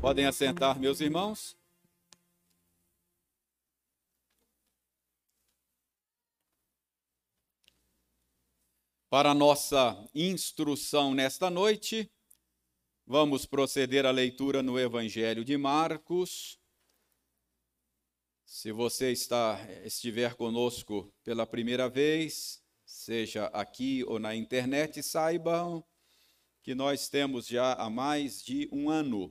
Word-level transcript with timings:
Podem 0.00 0.24
assentar, 0.24 0.80
meus 0.80 0.98
irmãos. 1.02 1.54
Para 9.10 9.34
nossa 9.34 10.08
instrução 10.14 11.12
nesta 11.12 11.50
noite, 11.50 12.10
vamos 13.06 13.44
proceder 13.44 14.06
à 14.06 14.10
leitura 14.10 14.62
no 14.62 14.80
Evangelho 14.80 15.44
de 15.44 15.58
Marcos. 15.58 16.58
Se 18.46 18.72
você 18.72 19.12
está, 19.12 19.60
estiver 19.84 20.34
conosco 20.34 21.12
pela 21.22 21.46
primeira 21.46 21.90
vez, 21.90 22.64
seja 22.86 23.48
aqui 23.48 24.02
ou 24.04 24.18
na 24.18 24.34
internet, 24.34 25.02
saibam 25.02 25.84
que 26.62 26.74
nós 26.74 27.10
temos 27.10 27.46
já 27.46 27.74
há 27.74 27.90
mais 27.90 28.42
de 28.42 28.66
um 28.72 28.88
ano 28.88 29.30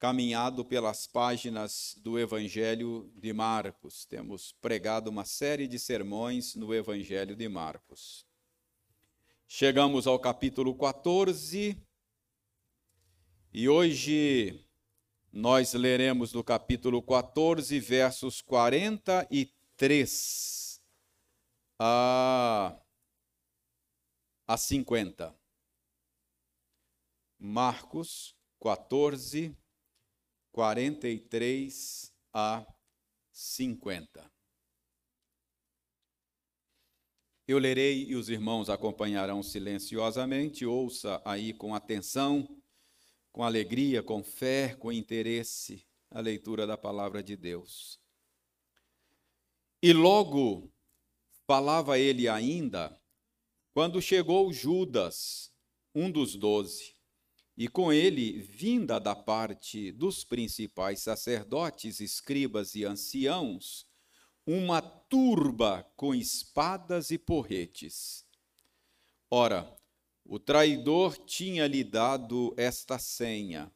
caminhado 0.00 0.64
pelas 0.64 1.06
páginas 1.06 1.96
do 2.02 2.18
Evangelho 2.18 3.12
de 3.16 3.32
Marcos. 3.34 4.06
Temos 4.06 4.50
pregado 4.50 5.10
uma 5.10 5.26
série 5.26 5.68
de 5.68 5.78
sermões 5.78 6.56
no 6.56 6.74
Evangelho 6.74 7.36
de 7.36 7.46
Marcos. 7.50 8.26
Chegamos 9.46 10.06
ao 10.06 10.18
capítulo 10.18 10.74
14 10.74 11.76
e 13.52 13.68
hoje 13.68 14.64
nós 15.30 15.74
leremos 15.74 16.32
do 16.32 16.42
capítulo 16.42 17.02
14, 17.02 17.78
versos 17.78 18.40
43 18.40 20.82
a, 21.78 22.74
a 24.48 24.56
50. 24.56 25.38
Marcos 27.38 28.34
14, 28.62 29.59
43 30.52 32.12
a 32.32 32.66
50. 33.32 34.30
Eu 37.46 37.58
lerei 37.58 38.04
e 38.04 38.14
os 38.14 38.28
irmãos 38.28 38.70
acompanharão 38.70 39.42
silenciosamente, 39.42 40.64
ouça 40.64 41.20
aí 41.24 41.52
com 41.52 41.74
atenção, 41.74 42.46
com 43.32 43.42
alegria, 43.42 44.02
com 44.02 44.22
fé, 44.22 44.76
com 44.76 44.92
interesse 44.92 45.84
a 46.10 46.20
leitura 46.20 46.66
da 46.66 46.76
palavra 46.76 47.22
de 47.22 47.36
Deus. 47.36 48.00
E 49.82 49.92
logo 49.92 50.70
falava 51.46 51.98
ele 51.98 52.28
ainda, 52.28 53.00
quando 53.72 54.00
chegou 54.00 54.52
Judas, 54.52 55.52
um 55.94 56.10
dos 56.10 56.36
doze, 56.36 56.94
e 57.60 57.68
com 57.68 57.92
ele, 57.92 58.40
vinda 58.40 58.98
da 58.98 59.14
parte 59.14 59.92
dos 59.92 60.24
principais 60.24 61.00
sacerdotes, 61.00 62.00
escribas 62.00 62.74
e 62.74 62.86
anciãos, 62.86 63.86
uma 64.46 64.80
turba 64.80 65.86
com 65.94 66.14
espadas 66.14 67.10
e 67.10 67.18
porretes. 67.18 68.24
Ora, 69.30 69.76
o 70.24 70.38
traidor 70.38 71.18
tinha-lhe 71.18 71.84
dado 71.84 72.54
esta 72.56 72.98
senha: 72.98 73.70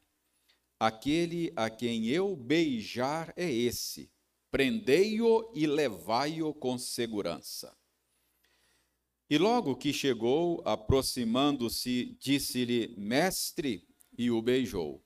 Aquele 0.79 1.53
a 1.55 1.69
quem 1.69 2.07
eu 2.07 2.35
beijar 2.35 3.31
é 3.37 3.51
esse, 3.51 4.11
prendei-o 4.49 5.51
e 5.53 5.67
levai-o 5.67 6.55
com 6.55 6.75
segurança. 6.79 7.77
E 9.29 9.37
logo 9.37 9.75
que 9.75 9.91
chegou, 9.91 10.61
aproximando-se, 10.65 12.15
disse-lhe: 12.19 12.93
Mestre, 12.97 13.87
e 14.17 14.29
o 14.31 14.41
beijou. 14.41 15.03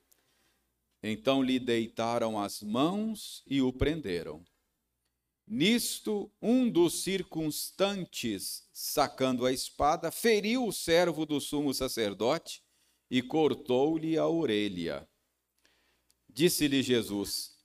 Então 1.02 1.42
lhe 1.42 1.60
deitaram 1.60 2.40
as 2.40 2.62
mãos 2.62 3.44
e 3.48 3.62
o 3.62 3.72
prenderam. 3.72 4.46
Nisto, 5.48 6.32
um 6.42 6.70
dos 6.70 7.02
circunstantes, 7.02 8.68
sacando 8.72 9.46
a 9.46 9.52
espada, 9.52 10.12
feriu 10.12 10.68
o 10.68 10.72
servo 10.72 11.26
do 11.26 11.40
sumo 11.40 11.74
sacerdote 11.74 12.62
e 13.10 13.22
cortou-lhe 13.22 14.18
a 14.18 14.28
orelha. 14.28 15.10
Disse-lhe 16.28 16.84
Jesus: 16.84 17.58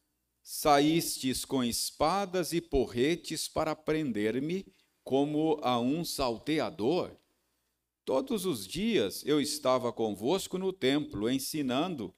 Saístes 0.42 1.44
com 1.44 1.62
espadas 1.62 2.52
e 2.52 2.60
porretes 2.60 3.48
para 3.48 3.76
prender-me 3.76 4.64
como 5.04 5.60
a 5.62 5.78
um 5.78 6.04
salteador. 6.04 7.14
Todos 8.04 8.46
os 8.46 8.66
dias 8.66 9.24
eu 9.24 9.40
estava 9.40 9.92
convosco 9.92 10.58
no 10.58 10.72
templo, 10.72 11.30
ensinando, 11.30 12.14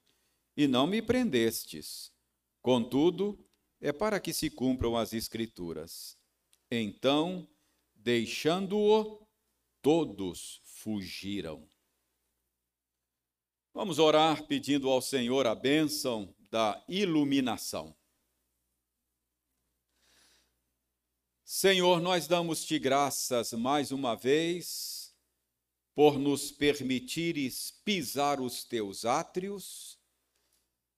e 0.55 0.67
não 0.67 0.87
me 0.87 1.01
prendestes. 1.01 2.11
Contudo, 2.61 3.37
é 3.79 3.91
para 3.91 4.19
que 4.19 4.33
se 4.33 4.49
cumpram 4.49 4.97
as 4.97 5.13
Escrituras. 5.13 6.17
Então, 6.71 7.47
deixando-o, 7.93 9.25
todos 9.81 10.61
fugiram. 10.63 11.69
Vamos 13.73 13.99
orar 13.99 14.47
pedindo 14.47 14.89
ao 14.89 15.01
Senhor 15.01 15.45
a 15.45 15.53
bênção 15.53 16.33
da 16.49 16.83
iluminação. 16.87 17.96
Senhor, 21.49 22.01
nós 22.01 22.27
damos-te 22.27 22.77
graças 22.77 23.53
mais 23.53 23.93
uma 23.93 24.15
vez 24.15 25.15
por 25.95 26.19
nos 26.19 26.51
permitires 26.51 27.71
pisar 27.85 28.41
os 28.41 28.65
teus 28.65 29.05
átrios. 29.05 29.97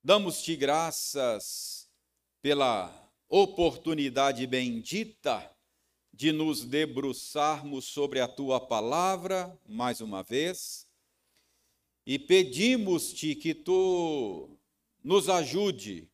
Damos-te 0.03 0.55
graças 0.55 1.87
pela 2.41 2.91
oportunidade 3.29 4.47
bendita 4.47 5.55
de 6.11 6.31
nos 6.31 6.65
debruçarmos 6.65 7.85
sobre 7.85 8.19
a 8.19 8.27
tua 8.27 8.59
palavra 8.59 9.55
mais 9.67 10.01
uma 10.01 10.23
vez. 10.23 10.87
E 12.07 12.17
pedimos-te 12.17 13.35
que 13.35 13.53
tu 13.53 14.49
nos 15.03 15.29
ajude 15.29 16.09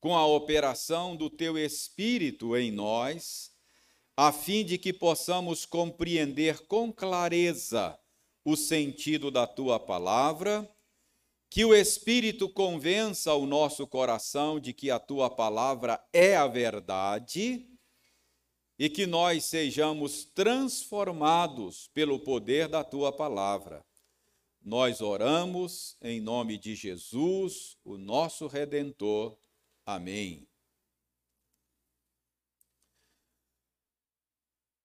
com 0.00 0.16
a 0.16 0.26
operação 0.26 1.14
do 1.14 1.30
teu 1.30 1.56
Espírito 1.56 2.56
em 2.56 2.72
nós 2.72 3.56
a 4.20 4.32
fim 4.32 4.64
de 4.64 4.76
que 4.76 4.92
possamos 4.92 5.64
compreender 5.64 6.66
com 6.66 6.92
clareza 6.92 7.96
o 8.44 8.56
sentido 8.56 9.30
da 9.30 9.46
tua 9.46 9.78
palavra, 9.78 10.68
que 11.48 11.64
o 11.64 11.72
Espírito 11.72 12.48
convença 12.48 13.32
o 13.34 13.46
nosso 13.46 13.86
coração 13.86 14.58
de 14.58 14.72
que 14.72 14.90
a 14.90 14.98
tua 14.98 15.30
palavra 15.30 16.04
é 16.12 16.34
a 16.34 16.48
verdade 16.48 17.64
e 18.76 18.88
que 18.90 19.06
nós 19.06 19.44
sejamos 19.44 20.24
transformados 20.24 21.88
pelo 21.94 22.18
poder 22.18 22.66
da 22.66 22.82
tua 22.82 23.12
palavra. 23.12 23.86
Nós 24.60 25.00
oramos 25.00 25.96
em 26.02 26.20
nome 26.20 26.58
de 26.58 26.74
Jesus, 26.74 27.76
o 27.84 27.96
nosso 27.96 28.48
redentor. 28.48 29.38
Amém. 29.86 30.48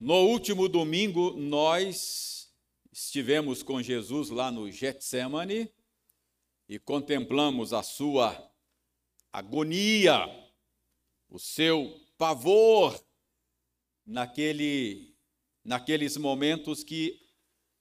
No 0.05 0.15
último 0.25 0.67
domingo, 0.67 1.31
nós 1.31 2.53
estivemos 2.91 3.63
com 3.63 3.81
Jesus 3.81 4.29
lá 4.29 4.51
no 4.51 4.69
Getsemane 4.69 5.73
e 6.67 6.77
contemplamos 6.77 7.71
a 7.71 7.81
sua 7.81 8.51
agonia, 9.31 10.27
o 11.29 11.39
seu 11.39 12.05
pavor 12.17 13.01
naquele, 14.05 15.15
naqueles 15.63 16.17
momentos 16.17 16.83
que 16.83 17.25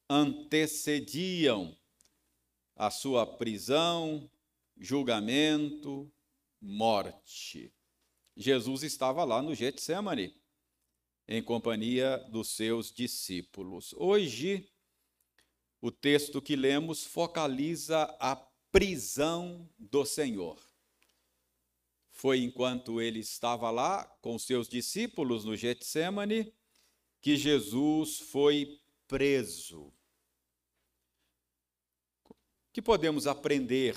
antecediam 0.08 1.76
a 2.76 2.88
sua 2.88 3.26
prisão, 3.26 4.30
julgamento, 4.76 6.08
morte. 6.60 7.74
Jesus 8.36 8.84
estava 8.84 9.24
lá 9.24 9.42
no 9.42 9.56
Getsemane 9.56 10.40
em 11.26 11.42
companhia 11.42 12.18
dos 12.30 12.48
seus 12.50 12.92
discípulos. 12.92 13.94
Hoje, 13.96 14.68
o 15.80 15.90
texto 15.90 16.40
que 16.40 16.54
lemos 16.54 17.04
focaliza 17.04 18.04
a 18.20 18.36
prisão 18.70 19.68
do 19.78 20.04
Senhor. 20.04 20.58
Foi 22.10 22.38
enquanto 22.38 23.00
ele 23.00 23.20
estava 23.20 23.70
lá 23.70 24.04
com 24.20 24.38
seus 24.38 24.68
discípulos 24.68 25.44
no 25.44 25.56
Getsemane 25.56 26.52
que 27.20 27.36
Jesus 27.36 28.18
foi 28.18 28.80
preso. 29.06 29.92
O 32.28 32.34
que 32.72 32.82
podemos 32.82 33.26
aprender 33.26 33.96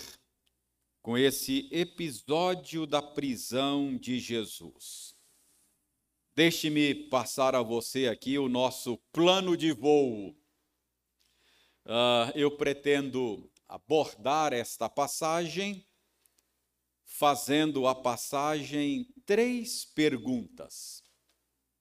com 1.02 1.18
esse 1.18 1.70
episódio 1.72 2.86
da 2.86 3.02
prisão 3.02 3.98
de 3.98 4.20
Jesus? 4.20 5.15
Deixe-me 6.36 6.94
passar 6.94 7.56
a 7.56 7.62
você 7.62 8.08
aqui 8.08 8.38
o 8.38 8.50
nosso 8.50 8.98
plano 9.14 9.56
de 9.56 9.72
voo. 9.72 10.32
Uh, 11.86 12.30
eu 12.36 12.52
pretendo 12.58 13.50
abordar 13.70 14.52
esta 14.52 14.90
passagem 14.90 15.88
fazendo 17.06 17.88
a 17.88 17.96
passagem 17.96 19.08
três 19.26 19.86
perguntas. 19.86 21.02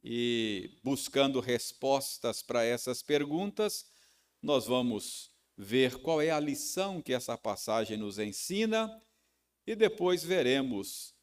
E 0.04 0.78
buscando 0.84 1.40
respostas 1.40 2.40
para 2.40 2.62
essas 2.62 3.02
perguntas, 3.02 3.90
nós 4.40 4.66
vamos 4.66 5.32
ver 5.56 6.00
qual 6.00 6.20
é 6.20 6.30
a 6.30 6.38
lição 6.38 7.02
que 7.02 7.12
essa 7.12 7.36
passagem 7.36 7.96
nos 7.96 8.20
ensina 8.20 9.02
e 9.66 9.74
depois 9.74 10.22
veremos 10.22 11.13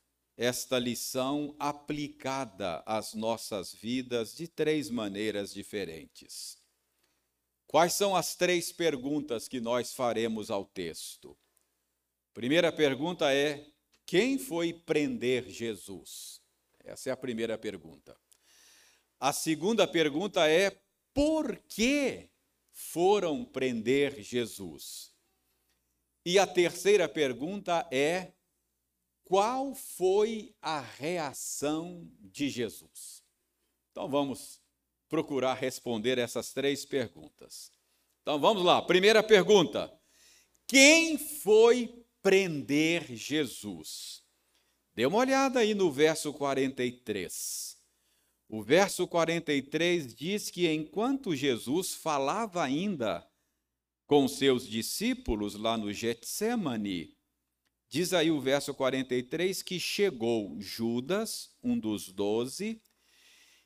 esta 0.42 0.80
lição 0.80 1.56
aplicada 1.60 2.82
às 2.84 3.14
nossas 3.14 3.76
vidas 3.76 4.36
de 4.36 4.48
três 4.48 4.90
maneiras 4.90 5.54
diferentes. 5.54 6.58
Quais 7.68 7.94
são 7.94 8.16
as 8.16 8.36
três 8.36 8.72
perguntas 8.72 9.48
que 9.48 9.62
nós 9.62 9.94
faremos 9.94 10.50
ao 10.50 10.66
texto? 10.66 11.38
Primeira 12.34 12.72
pergunta 12.72 13.32
é: 13.32 13.68
quem 14.04 14.40
foi 14.40 14.74
prender 14.74 15.48
Jesus? 15.48 16.42
Essa 16.84 17.12
é 17.12 17.14
a 17.14 17.18
primeira 17.18 17.56
pergunta. 17.56 18.18
A 19.20 19.32
segunda 19.32 19.88
pergunta 19.88 20.50
é: 20.50 20.76
por 21.14 21.56
que 21.70 22.32
foram 22.72 23.46
prender 23.46 24.20
Jesus? 24.24 25.14
E 26.26 26.40
a 26.40 26.48
terceira 26.48 27.08
pergunta 27.08 27.88
é: 27.92 28.34
qual 29.32 29.74
foi 29.74 30.54
a 30.62 30.82
reação 30.82 32.06
de 32.20 32.50
Jesus? 32.50 33.24
Então 33.90 34.10
vamos 34.10 34.60
procurar 35.08 35.54
responder 35.54 36.18
essas 36.18 36.52
três 36.52 36.84
perguntas. 36.84 37.72
Então 38.22 38.38
vamos 38.42 38.62
lá. 38.62 38.82
Primeira 38.82 39.24
pergunta: 39.24 39.90
quem 40.68 41.18
foi 41.18 42.06
prender 42.22 43.16
Jesus? 43.16 44.22
Dê 44.94 45.06
uma 45.06 45.20
olhada 45.20 45.62
aí 45.62 45.74
no 45.74 45.90
verso 45.90 46.34
43. 46.34 47.78
O 48.50 48.62
verso 48.62 49.08
43 49.08 50.14
diz 50.14 50.50
que 50.50 50.70
enquanto 50.70 51.34
Jesus 51.38 51.94
falava 51.94 52.62
ainda 52.62 53.26
com 54.06 54.28
seus 54.28 54.68
discípulos 54.68 55.56
lá 55.56 55.78
no 55.78 55.94
Getsemane, 55.94 57.16
diz 57.92 58.14
aí 58.14 58.32
o 58.32 58.40
verso 58.40 58.74
43 58.74 59.62
que 59.62 59.78
chegou 59.78 60.56
Judas, 60.62 61.54
um 61.62 61.78
dos 61.78 62.10
doze, 62.10 62.82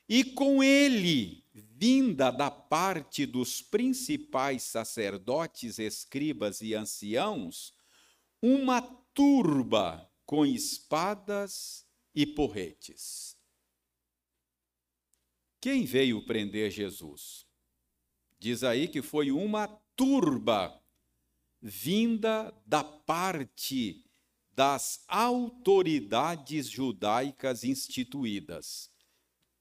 e 0.10 0.24
com 0.24 0.64
ele, 0.64 1.46
vinda 1.54 2.32
da 2.32 2.50
parte 2.50 3.24
dos 3.28 3.62
principais 3.62 4.64
sacerdotes, 4.64 5.78
escribas 5.78 6.60
e 6.62 6.74
anciãos, 6.74 7.72
uma 8.42 8.82
turba 9.14 10.12
com 10.26 10.44
espadas 10.44 11.86
e 12.14 12.26
porretes. 12.26 13.38
Quem 15.62 15.86
veio 15.86 16.26
prender 16.26 16.72
Jesus? 16.72 17.46
Diz 18.40 18.64
aí 18.64 18.88
que 18.88 19.04
foi 19.04 19.32
uma 19.32 19.68
turba 19.96 20.82
vinda 21.62 22.52
da 22.66 22.84
parte 22.84 24.05
das 24.56 25.04
autoridades 25.08 26.70
judaicas 26.70 27.64
instituídas, 27.64 28.90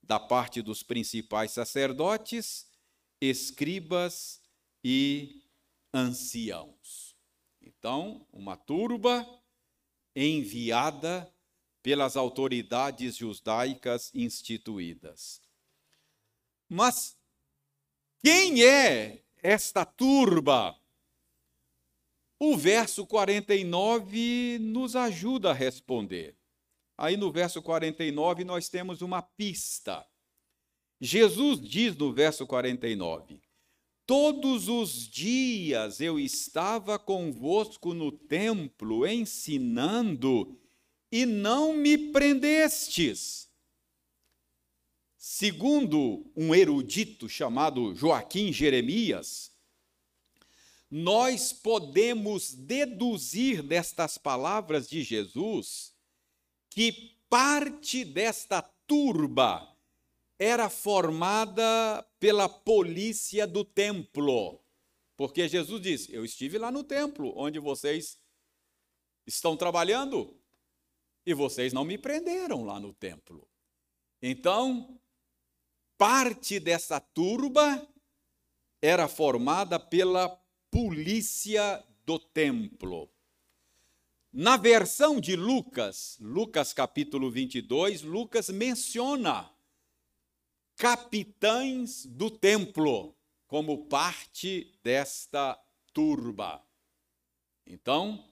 da 0.02 0.20
parte 0.20 0.62
dos 0.62 0.82
principais 0.82 1.50
sacerdotes, 1.50 2.66
escribas 3.20 4.40
e 4.84 5.42
anciãos. 5.92 7.16
Então, 7.60 8.26
uma 8.32 8.56
turba 8.56 9.26
enviada 10.14 11.28
pelas 11.82 12.16
autoridades 12.16 13.16
judaicas 13.16 14.14
instituídas. 14.14 15.40
Mas 16.68 17.16
quem 18.22 18.62
é 18.62 19.24
esta 19.42 19.84
turba? 19.84 20.78
O 22.38 22.56
verso 22.56 23.06
49 23.06 24.58
nos 24.60 24.96
ajuda 24.96 25.50
a 25.50 25.54
responder. 25.54 26.36
Aí 26.96 27.16
no 27.16 27.30
verso 27.32 27.62
49 27.62 28.44
nós 28.44 28.68
temos 28.68 29.02
uma 29.02 29.22
pista. 29.22 30.06
Jesus 31.00 31.60
diz 31.60 31.96
no 31.96 32.12
verso 32.12 32.46
49: 32.46 33.40
Todos 34.06 34.68
os 34.68 35.08
dias 35.08 36.00
eu 36.00 36.18
estava 36.18 36.98
convosco 36.98 37.94
no 37.94 38.12
templo 38.12 39.06
ensinando 39.06 40.58
e 41.10 41.24
não 41.24 41.72
me 41.72 41.96
prendestes. 42.10 43.48
Segundo 45.16 46.30
um 46.36 46.54
erudito 46.54 47.28
chamado 47.28 47.94
Joaquim 47.94 48.52
Jeremias, 48.52 49.53
nós 50.90 51.52
podemos 51.52 52.54
deduzir 52.54 53.62
destas 53.62 54.16
palavras 54.18 54.88
de 54.88 55.02
Jesus 55.02 55.94
que 56.70 57.16
parte 57.28 58.04
desta 58.04 58.62
turba 58.86 59.74
era 60.38 60.68
formada 60.68 62.06
pela 62.18 62.48
polícia 62.48 63.46
do 63.46 63.64
templo. 63.64 64.60
Porque 65.16 65.48
Jesus 65.48 65.80
disse: 65.80 66.12
Eu 66.12 66.24
estive 66.24 66.58
lá 66.58 66.70
no 66.70 66.82
templo, 66.84 67.32
onde 67.36 67.58
vocês 67.58 68.18
estão 69.26 69.56
trabalhando, 69.56 70.36
e 71.24 71.32
vocês 71.32 71.72
não 71.72 71.84
me 71.84 71.96
prenderam 71.96 72.64
lá 72.64 72.78
no 72.78 72.92
templo. 72.92 73.48
Então, 74.20 75.00
parte 75.96 76.58
dessa 76.58 77.00
turba 77.00 77.86
era 78.82 79.08
formada 79.08 79.78
pela 79.78 80.28
polícia 80.74 81.84
do 82.04 82.18
templo. 82.18 83.08
Na 84.32 84.56
versão 84.56 85.20
de 85.20 85.36
Lucas, 85.36 86.18
Lucas 86.20 86.72
capítulo 86.72 87.30
22, 87.30 88.02
Lucas 88.02 88.48
menciona 88.48 89.48
capitães 90.74 92.04
do 92.06 92.28
templo 92.28 93.14
como 93.46 93.86
parte 93.86 94.76
desta 94.82 95.56
turba. 95.92 96.60
Então, 97.64 98.28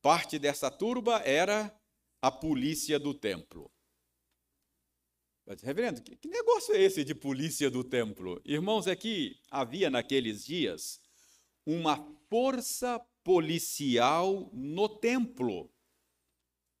parte 0.00 0.38
dessa 0.38 0.70
turba 0.70 1.18
era 1.24 1.76
a 2.22 2.30
polícia 2.30 3.00
do 3.00 3.12
templo. 3.12 3.68
Reverendo, 5.64 6.02
que 6.02 6.28
negócio 6.28 6.72
é 6.72 6.80
esse 6.82 7.02
de 7.02 7.16
polícia 7.16 7.68
do 7.68 7.82
templo? 7.82 8.40
Irmãos, 8.44 8.86
é 8.86 8.94
que 8.94 9.40
havia 9.50 9.90
naqueles 9.90 10.44
dias 10.44 11.00
uma 11.68 12.02
força 12.30 12.98
policial 13.22 14.48
no 14.54 14.88
templo, 14.88 15.70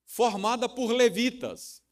formada 0.06 0.66
por 0.66 0.92
levitas. 0.92 1.82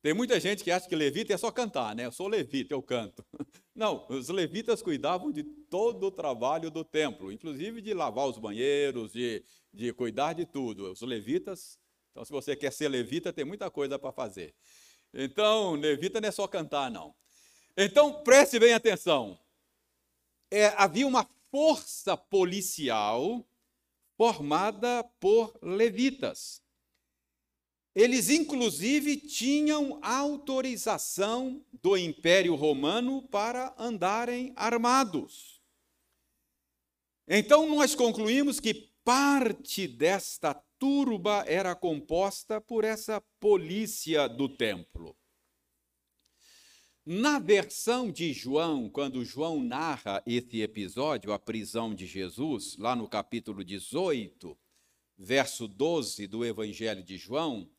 Tem 0.00 0.14
muita 0.14 0.40
gente 0.40 0.64
que 0.64 0.70
acha 0.70 0.88
que 0.88 0.96
levita 0.96 1.34
é 1.34 1.36
só 1.36 1.50
cantar, 1.50 1.94
né? 1.94 2.06
Eu 2.06 2.12
sou 2.12 2.28
levita, 2.28 2.72
eu 2.72 2.82
canto. 2.82 3.22
Não, 3.74 4.06
os 4.08 4.30
levitas 4.30 4.80
cuidavam 4.80 5.30
de 5.30 5.42
todo 5.42 6.06
o 6.06 6.10
trabalho 6.10 6.70
do 6.70 6.82
templo, 6.82 7.30
inclusive 7.30 7.82
de 7.82 7.92
lavar 7.92 8.26
os 8.26 8.38
banheiros, 8.38 9.12
de, 9.12 9.44
de 9.70 9.92
cuidar 9.92 10.32
de 10.32 10.46
tudo. 10.46 10.90
Os 10.92 11.02
levitas, 11.02 11.78
então 12.10 12.24
se 12.24 12.32
você 12.32 12.56
quer 12.56 12.72
ser 12.72 12.88
levita, 12.88 13.34
tem 13.34 13.44
muita 13.44 13.70
coisa 13.70 13.98
para 13.98 14.12
fazer. 14.12 14.54
Então, 15.12 15.74
levita 15.74 16.22
não 16.22 16.28
é 16.28 16.32
só 16.32 16.46
cantar, 16.46 16.90
não. 16.90 17.14
Então, 17.76 18.22
preste 18.22 18.58
bem 18.58 18.72
atenção. 18.72 19.38
É, 20.50 20.68
havia 20.68 21.06
uma 21.06 21.28
força 21.50 22.16
policial 22.16 23.46
formada 24.16 25.04
por 25.20 25.58
levitas. 25.62 26.62
Eles, 27.94 28.28
inclusive, 28.28 29.16
tinham 29.16 29.98
autorização 30.02 31.64
do 31.82 31.96
Império 31.96 32.54
Romano 32.54 33.22
para 33.28 33.74
andarem 33.78 34.52
armados. 34.54 35.62
Então, 37.26 37.68
nós 37.74 37.94
concluímos 37.94 38.60
que 38.60 38.92
parte 39.02 39.88
desta 39.88 40.54
turba 40.78 41.42
era 41.46 41.74
composta 41.74 42.60
por 42.60 42.84
essa 42.84 43.20
polícia 43.40 44.28
do 44.28 44.48
templo. 44.48 45.16
Na 47.08 47.38
versão 47.38 48.10
de 48.10 48.32
João, 48.32 48.90
quando 48.90 49.24
João 49.24 49.62
narra 49.62 50.20
esse 50.26 50.60
episódio, 50.60 51.32
a 51.32 51.38
prisão 51.38 51.94
de 51.94 52.04
Jesus, 52.04 52.76
lá 52.78 52.96
no 52.96 53.08
capítulo 53.08 53.62
18, 53.62 54.58
verso 55.16 55.68
12 55.68 56.26
do 56.26 56.44
Evangelho 56.44 57.04
de 57.04 57.16
João, 57.16 57.70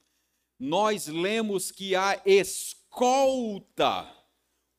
nós 0.57 1.07
lemos 1.07 1.73
que 1.73 1.93
a 1.93 2.21
escolta, 2.25 4.09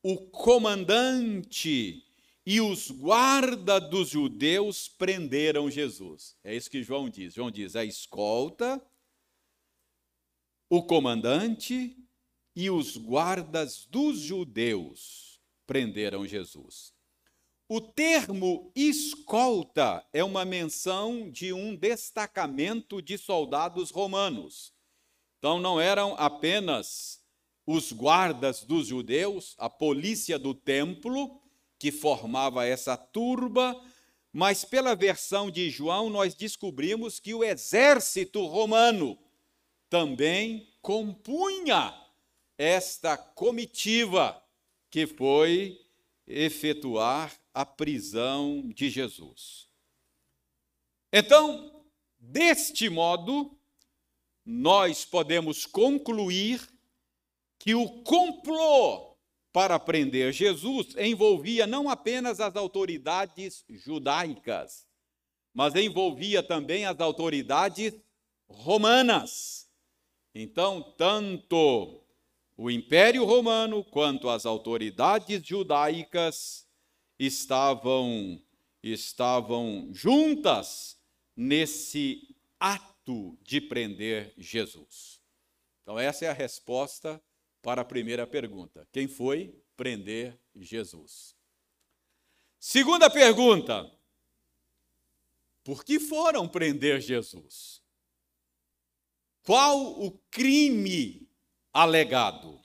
o 0.01 0.17
comandante 0.17 2.03
e 2.43 2.59
os 2.59 2.89
guarda 2.89 3.79
dos 3.79 4.09
judeus 4.09 4.87
prenderam 4.87 5.69
Jesus. 5.69 6.35
É 6.43 6.55
isso 6.55 6.71
que 6.71 6.81
João 6.81 7.07
diz. 7.07 7.35
João 7.35 7.51
diz: 7.51 7.75
a 7.75 7.85
escolta, 7.85 8.83
o 10.67 10.81
comandante 10.81 11.95
e 12.55 12.69
os 12.69 12.97
guardas 12.97 13.85
dos 13.89 14.19
judeus 14.19 15.39
prenderam 15.65 16.25
Jesus. 16.25 16.93
O 17.67 17.79
termo 17.79 18.71
escolta 18.75 20.03
é 20.11 20.23
uma 20.23 20.43
menção 20.43 21.29
de 21.29 21.53
um 21.53 21.75
destacamento 21.75 22.99
de 22.99 23.15
soldados 23.15 23.91
romanos. 23.91 24.73
Então, 25.37 25.59
não 25.59 25.79
eram 25.79 26.15
apenas 26.17 27.23
os 27.67 27.91
guardas 27.91 28.63
dos 28.63 28.87
judeus, 28.87 29.53
a 29.59 29.69
polícia 29.69 30.39
do 30.39 30.55
templo, 30.55 31.39
que 31.77 31.91
formava 31.91 32.65
essa 32.65 32.97
turba, 32.97 33.79
mas 34.33 34.65
pela 34.65 34.95
versão 34.95 35.51
de 35.51 35.69
João, 35.69 36.09
nós 36.09 36.33
descobrimos 36.33 37.19
que 37.19 37.35
o 37.35 37.43
exército 37.43 38.45
romano 38.47 39.17
também 39.87 40.67
compunha 40.81 41.93
esta 42.59 43.17
comitiva 43.17 44.43
que 44.91 45.07
foi 45.07 45.79
efetuar 46.27 47.33
a 47.53 47.65
prisão 47.65 48.69
de 48.75 48.89
Jesus. 48.89 49.69
Então, 51.11 51.85
deste 52.19 52.89
modo, 52.89 53.57
nós 54.45 55.05
podemos 55.05 55.65
concluir 55.65 56.67
que 57.57 57.73
o 57.73 58.03
complô 58.03 59.17
para 59.53 59.79
prender 59.79 60.33
Jesus 60.33 60.95
envolvia 60.97 61.65
não 61.65 61.89
apenas 61.89 62.41
as 62.41 62.57
autoridades 62.57 63.63
judaicas, 63.69 64.85
mas 65.53 65.75
envolvia 65.75 66.43
também 66.43 66.85
as 66.85 66.99
autoridades 66.99 67.93
romanas. 68.49 69.69
Então, 70.35 70.81
tanto 70.97 72.03
o 72.61 72.69
Império 72.69 73.23
Romano 73.23 73.85
quanto 73.85 74.27
as 74.27 74.45
autoridades 74.45 75.41
judaicas 75.47 76.67
estavam 77.17 78.37
estavam 78.83 79.89
juntas 79.93 80.99
nesse 81.33 82.35
ato 82.59 83.37
de 83.43 83.61
prender 83.61 84.33
Jesus. 84.37 85.21
Então 85.81 85.97
essa 85.97 86.25
é 86.25 86.27
a 86.27 86.33
resposta 86.33 87.23
para 87.61 87.81
a 87.81 87.85
primeira 87.85 88.27
pergunta: 88.27 88.85
quem 88.91 89.07
foi 89.07 89.57
prender 89.77 90.37
Jesus? 90.53 91.33
Segunda 92.59 93.09
pergunta: 93.09 93.89
por 95.63 95.85
que 95.85 95.97
foram 95.97 96.45
prender 96.45 96.99
Jesus? 96.99 97.81
Qual 99.43 99.97
o 100.03 100.11
crime 100.29 101.28
alegado? 101.73 102.59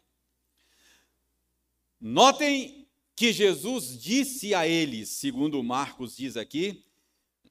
Notem 2.00 2.88
que 3.16 3.32
Jesus 3.32 3.98
disse 4.00 4.54
a 4.54 4.66
eles, 4.66 5.10
segundo 5.10 5.62
Marcos 5.62 6.16
diz 6.16 6.36
aqui, 6.36 6.84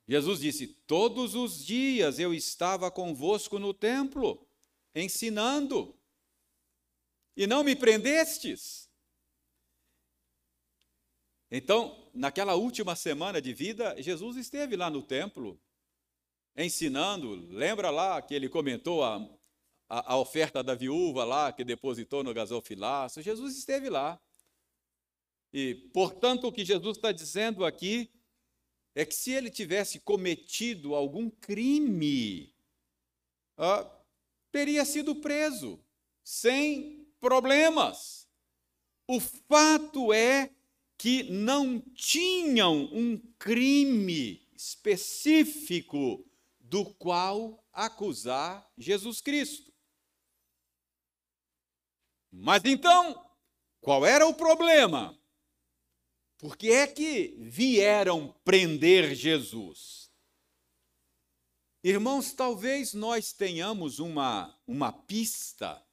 Jesus 0.07 0.39
disse: 0.39 0.67
Todos 0.67 1.35
os 1.35 1.63
dias 1.65 2.19
eu 2.19 2.33
estava 2.33 2.91
convosco 2.91 3.57
no 3.57 3.73
templo, 3.73 4.45
ensinando, 4.93 5.97
e 7.35 7.47
não 7.47 7.63
me 7.63 7.75
prendestes. 7.75 8.89
Então, 11.49 12.09
naquela 12.13 12.55
última 12.55 12.95
semana 12.95 13.41
de 13.41 13.53
vida, 13.53 13.95
Jesus 14.01 14.37
esteve 14.37 14.75
lá 14.75 14.89
no 14.89 15.01
templo, 15.01 15.61
ensinando. 16.57 17.35
Lembra 17.49 17.89
lá 17.89 18.21
que 18.21 18.33
ele 18.33 18.49
comentou 18.49 19.03
a, 19.03 19.19
a, 19.89 20.13
a 20.13 20.17
oferta 20.17 20.63
da 20.63 20.75
viúva 20.75 21.23
lá, 21.23 21.51
que 21.51 21.63
depositou 21.63 22.23
no 22.23 22.33
gasofilaço? 22.33 23.21
Jesus 23.21 23.57
esteve 23.57 23.89
lá. 23.89 24.19
E, 25.51 25.75
portanto, 25.93 26.47
o 26.47 26.51
que 26.51 26.65
Jesus 26.65 26.97
está 26.97 27.11
dizendo 27.11 27.63
aqui 27.63 28.09
é 28.95 29.05
que 29.05 29.13
se 29.13 29.31
ele 29.31 29.49
tivesse 29.49 29.99
cometido 29.99 30.95
algum 30.95 31.29
crime, 31.29 32.53
ah, 33.57 33.89
teria 34.51 34.85
sido 34.85 35.15
preso, 35.15 35.79
sem 36.23 37.07
problemas. 37.19 38.27
O 39.07 39.19
fato 39.19 40.13
é 40.13 40.49
que 40.97 41.23
não 41.23 41.79
tinham 41.79 42.85
um 42.93 43.17
crime 43.37 44.47
específico 44.55 46.25
do 46.59 46.85
qual 46.85 47.63
acusar 47.73 48.71
Jesus 48.77 49.19
Cristo. 49.19 49.72
Mas 52.35 52.65
então, 52.65 53.23
qual 53.79 54.03
era 54.03 54.25
o 54.25 54.33
problema? 54.33 55.15
Por 56.39 56.57
que 56.57 56.71
é 56.71 56.87
que 56.87 57.35
vieram 57.37 58.35
prender 58.43 59.13
Jesus? 59.13 60.11
Irmãos, 61.83 62.33
talvez 62.33 62.95
nós 62.95 63.33
tenhamos 63.33 63.99
uma, 63.99 64.57
uma 64.65 64.91
pista 64.91 65.85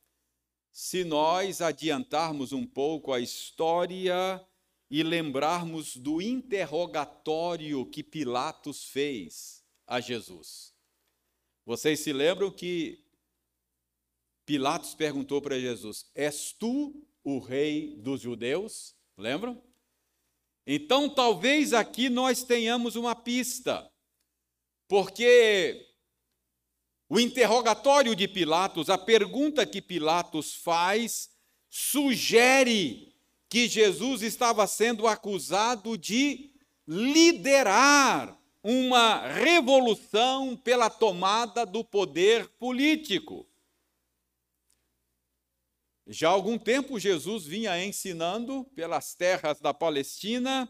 se 0.72 1.04
nós 1.04 1.60
adiantarmos 1.60 2.52
um 2.52 2.66
pouco 2.66 3.12
a 3.12 3.20
história 3.20 4.42
e 4.90 5.02
lembrarmos 5.02 5.94
do 5.94 6.22
interrogatório 6.22 7.84
que 7.84 8.02
Pilatos 8.02 8.84
fez 8.84 9.62
a 9.86 10.00
Jesus. 10.00 10.74
Vocês 11.66 12.00
se 12.00 12.14
lembram 12.14 12.50
que 12.50 13.04
Pilatos 14.50 14.96
perguntou 14.96 15.40
para 15.40 15.60
Jesus: 15.60 16.10
És 16.12 16.50
tu 16.50 17.06
o 17.22 17.38
rei 17.38 17.94
dos 17.98 18.20
judeus? 18.20 18.96
Lembram? 19.16 19.62
Então, 20.66 21.08
talvez 21.08 21.72
aqui 21.72 22.08
nós 22.08 22.42
tenhamos 22.42 22.96
uma 22.96 23.14
pista, 23.14 23.88
porque 24.88 25.86
o 27.08 27.20
interrogatório 27.20 28.16
de 28.16 28.26
Pilatos, 28.26 28.90
a 28.90 28.98
pergunta 28.98 29.64
que 29.64 29.80
Pilatos 29.80 30.56
faz, 30.56 31.30
sugere 31.68 33.14
que 33.48 33.68
Jesus 33.68 34.20
estava 34.20 34.66
sendo 34.66 35.06
acusado 35.06 35.96
de 35.96 36.50
liderar 36.88 38.36
uma 38.64 39.28
revolução 39.28 40.56
pela 40.56 40.90
tomada 40.90 41.64
do 41.64 41.84
poder 41.84 42.48
político. 42.58 43.46
Já 46.12 46.28
há 46.28 46.32
algum 46.32 46.58
tempo, 46.58 46.98
Jesus 46.98 47.46
vinha 47.46 47.80
ensinando 47.84 48.64
pelas 48.74 49.14
terras 49.14 49.60
da 49.60 49.72
Palestina 49.72 50.68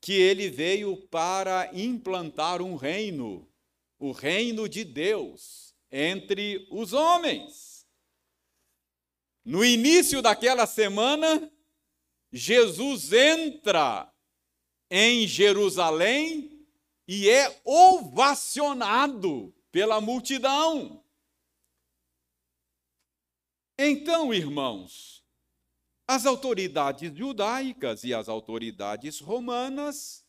que 0.00 0.12
ele 0.12 0.50
veio 0.50 0.96
para 1.06 1.70
implantar 1.72 2.60
um 2.60 2.74
reino, 2.74 3.48
o 3.96 4.10
reino 4.10 4.68
de 4.68 4.82
Deus, 4.82 5.72
entre 5.88 6.66
os 6.68 6.92
homens. 6.92 7.86
No 9.44 9.64
início 9.64 10.20
daquela 10.20 10.66
semana, 10.66 11.48
Jesus 12.32 13.12
entra 13.12 14.12
em 14.90 15.28
Jerusalém 15.28 16.66
e 17.06 17.30
é 17.30 17.60
ovacionado 17.64 19.54
pela 19.70 20.00
multidão. 20.00 20.99
Então, 23.82 24.34
irmãos, 24.34 25.24
as 26.06 26.26
autoridades 26.26 27.16
judaicas 27.16 28.04
e 28.04 28.12
as 28.12 28.28
autoridades 28.28 29.20
romanas 29.20 30.22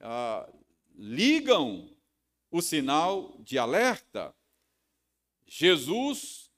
ah, 0.00 0.48
ligam 0.94 1.92
o 2.48 2.62
sinal 2.62 3.36
de 3.40 3.58
alerta. 3.58 4.32
Jesus, 5.44 6.52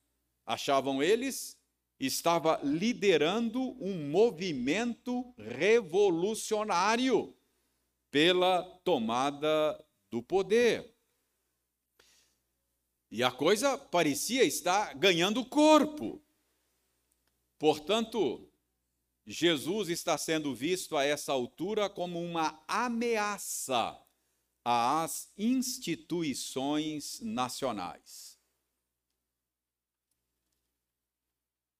achavam 0.44 1.02
eles, 1.02 1.58
estava 1.98 2.60
liderando 2.62 3.58
um 3.82 4.10
movimento 4.10 5.32
revolucionário 5.38 7.34
pela 8.10 8.62
tomada 8.84 9.82
do 10.10 10.22
poder. 10.22 10.91
E 13.12 13.22
a 13.22 13.30
coisa 13.30 13.76
parecia 13.76 14.42
estar 14.42 14.94
ganhando 14.94 15.44
corpo. 15.44 16.24
Portanto, 17.58 18.50
Jesus 19.26 19.90
está 19.90 20.16
sendo 20.16 20.54
visto 20.54 20.96
a 20.96 21.04
essa 21.04 21.30
altura 21.30 21.90
como 21.90 22.18
uma 22.18 22.64
ameaça 22.66 24.02
às 24.64 25.30
instituições 25.36 27.20
nacionais. 27.20 28.40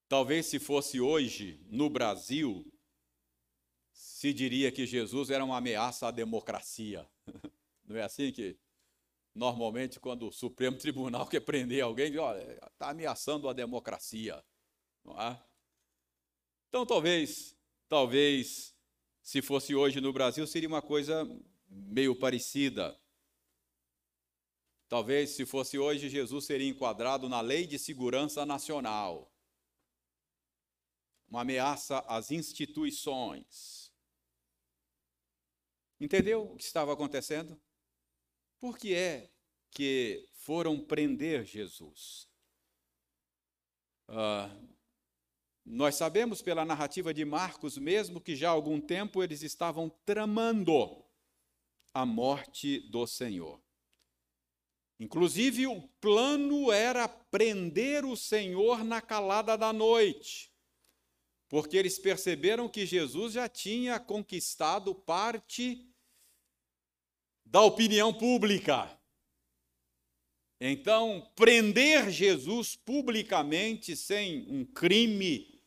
Talvez 0.07 0.45
se 0.45 0.59
fosse 0.59 1.01
hoje 1.01 1.59
no 1.67 1.89
Brasil, 1.89 2.71
se 3.91 4.31
diria 4.31 4.71
que 4.71 4.85
Jesus 4.85 5.31
era 5.31 5.43
uma 5.43 5.57
ameaça 5.57 6.09
à 6.09 6.11
democracia. 6.11 7.09
Não 7.85 7.95
é 7.95 8.03
assim 8.03 8.31
que 8.31 8.55
Normalmente, 9.33 9.99
quando 9.99 10.27
o 10.27 10.31
Supremo 10.31 10.77
Tribunal 10.77 11.25
quer 11.27 11.39
prender 11.39 11.83
alguém, 11.83 12.17
olha, 12.17 12.59
está 12.71 12.89
ameaçando 12.89 13.49
a 13.49 13.53
democracia. 13.53 14.43
Não 15.03 15.19
é? 15.19 15.43
Então, 16.69 16.85
talvez, 16.85 17.57
talvez, 17.87 18.75
se 19.21 19.41
fosse 19.41 19.75
hoje 19.75 19.99
no 19.99 20.13
Brasil, 20.13 20.45
seria 20.45 20.67
uma 20.67 20.81
coisa 20.81 21.27
meio 21.67 22.15
parecida. 22.15 22.99
Talvez, 24.87 25.31
se 25.31 25.45
fosse 25.45 25.77
hoje, 25.79 26.09
Jesus 26.09 26.45
seria 26.45 26.69
enquadrado 26.69 27.27
na 27.27 27.41
Lei 27.41 27.65
de 27.65 27.79
Segurança 27.79 28.45
Nacional. 28.45 29.31
Uma 31.27 31.41
ameaça 31.41 31.99
às 32.07 32.29
instituições. 32.29 33.91
Entendeu 35.99 36.51
o 36.51 36.55
que 36.55 36.63
estava 36.63 36.93
acontecendo? 36.93 37.59
Por 38.63 38.77
que 38.77 38.95
é 38.95 39.29
que 39.71 40.25
foram 40.31 40.79
prender 40.79 41.43
Jesus? 41.43 42.29
Uh, 44.07 44.73
nós 45.65 45.95
sabemos 45.95 46.41
pela 46.41 46.63
narrativa 46.63 47.13
de 47.13 47.25
Marcos 47.25 47.77
mesmo 47.77 48.21
que 48.21 48.37
já 48.37 48.47
há 48.47 48.51
algum 48.53 48.79
tempo 48.79 49.21
eles 49.21 49.43
estavam 49.43 49.89
tramando 50.05 51.03
a 51.93 52.05
morte 52.05 52.79
do 52.89 53.05
Senhor. 53.05 53.61
Inclusive, 54.97 55.67
o 55.67 55.81
plano 55.99 56.71
era 56.71 57.05
prender 57.09 58.05
o 58.05 58.15
Senhor 58.15 58.81
na 58.81 59.01
calada 59.01 59.57
da 59.57 59.73
noite, 59.73 60.49
porque 61.49 61.75
eles 61.75 61.99
perceberam 61.99 62.69
que 62.69 62.85
Jesus 62.85 63.33
já 63.33 63.49
tinha 63.49 63.99
conquistado 63.99 64.95
parte 64.95 65.92
da 67.53 67.61
opinião 67.61 68.11
pública. 68.11 68.89
Então, 70.59 71.31
prender 71.35 72.09
Jesus 72.09 72.75
publicamente 72.75 73.95
sem 73.95 74.47
um 74.49 74.65
crime 74.65 75.61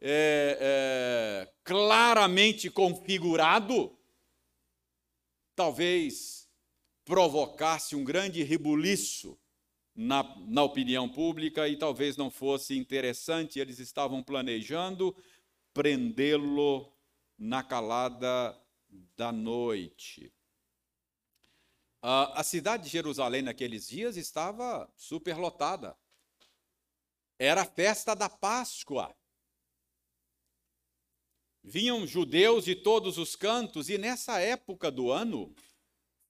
é, 0.00 0.58
é, 0.60 1.52
claramente 1.64 2.70
configurado, 2.70 3.98
talvez 5.56 6.48
provocasse 7.04 7.96
um 7.96 8.04
grande 8.04 8.44
rebuliço 8.44 9.36
na, 9.92 10.22
na 10.46 10.62
opinião 10.62 11.08
pública 11.08 11.68
e 11.68 11.76
talvez 11.76 12.16
não 12.16 12.30
fosse 12.30 12.78
interessante. 12.78 13.58
Eles 13.58 13.80
estavam 13.80 14.22
planejando 14.22 15.12
prendê-lo 15.72 16.92
na 17.36 17.64
calada 17.64 18.56
da 19.16 19.32
noite. 19.32 20.33
A 22.06 22.44
cidade 22.44 22.82
de 22.82 22.90
Jerusalém 22.90 23.40
naqueles 23.40 23.88
dias 23.88 24.18
estava 24.18 24.92
superlotada. 24.94 25.96
Era 27.38 27.62
a 27.62 27.64
festa 27.64 28.14
da 28.14 28.28
Páscoa. 28.28 29.16
Vinham 31.62 32.06
judeus 32.06 32.66
de 32.66 32.76
todos 32.76 33.16
os 33.16 33.34
cantos, 33.34 33.88
e 33.88 33.96
nessa 33.96 34.38
época 34.38 34.90
do 34.90 35.10
ano, 35.10 35.54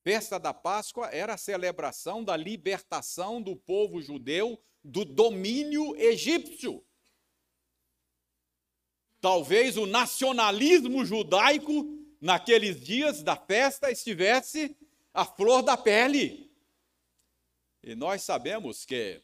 festa 0.04 0.38
da 0.38 0.54
Páscoa 0.54 1.08
era 1.08 1.34
a 1.34 1.36
celebração 1.36 2.22
da 2.22 2.36
libertação 2.36 3.42
do 3.42 3.56
povo 3.56 4.00
judeu 4.00 4.62
do 4.80 5.04
domínio 5.04 5.96
egípcio. 5.96 6.86
Talvez 9.20 9.76
o 9.76 9.86
nacionalismo 9.86 11.04
judaico, 11.04 11.84
naqueles 12.20 12.80
dias 12.80 13.24
da 13.24 13.34
festa, 13.34 13.90
estivesse 13.90 14.76
a 15.14 15.25
flor 15.25 15.62
da 15.62 15.76
pele. 15.76 16.52
E 17.83 17.94
nós 17.94 18.23
sabemos 18.23 18.85
que 18.85 19.23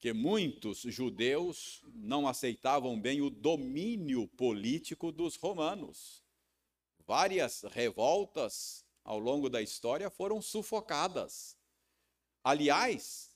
que 0.00 0.12
muitos 0.12 0.82
judeus 0.82 1.82
não 1.92 2.28
aceitavam 2.28 3.00
bem 3.00 3.20
o 3.20 3.28
domínio 3.28 4.28
político 4.28 5.10
dos 5.10 5.34
romanos. 5.34 6.22
Várias 7.04 7.62
revoltas 7.62 8.84
ao 9.02 9.18
longo 9.18 9.50
da 9.50 9.60
história 9.60 10.08
foram 10.08 10.40
sufocadas. 10.40 11.58
Aliás, 12.44 13.34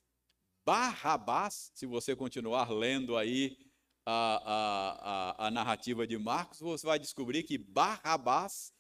Barrabás, 0.65 1.73
se 1.75 1.85
você 1.85 2.15
continuar 2.15 2.71
lendo 2.71 3.17
aí 3.17 3.59
a, 4.07 4.37
a, 4.37 5.45
a, 5.45 5.47
a 5.49 5.51
narrativa 5.51 6.07
de 6.07 6.17
Marcos, 6.17 6.61
você 6.61 6.87
vai 6.87 6.99
descobrir 7.01 7.43
que 7.43 7.59
Barrabás 7.59 8.73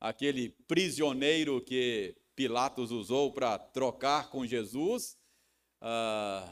aquele 0.00 0.50
prisioneiro 0.66 1.60
que 1.60 2.16
Pilatos 2.34 2.90
usou 2.90 3.32
para 3.32 3.58
trocar 3.58 4.30
com 4.30 4.46
Jesus, 4.46 5.18
uh, 5.82 6.48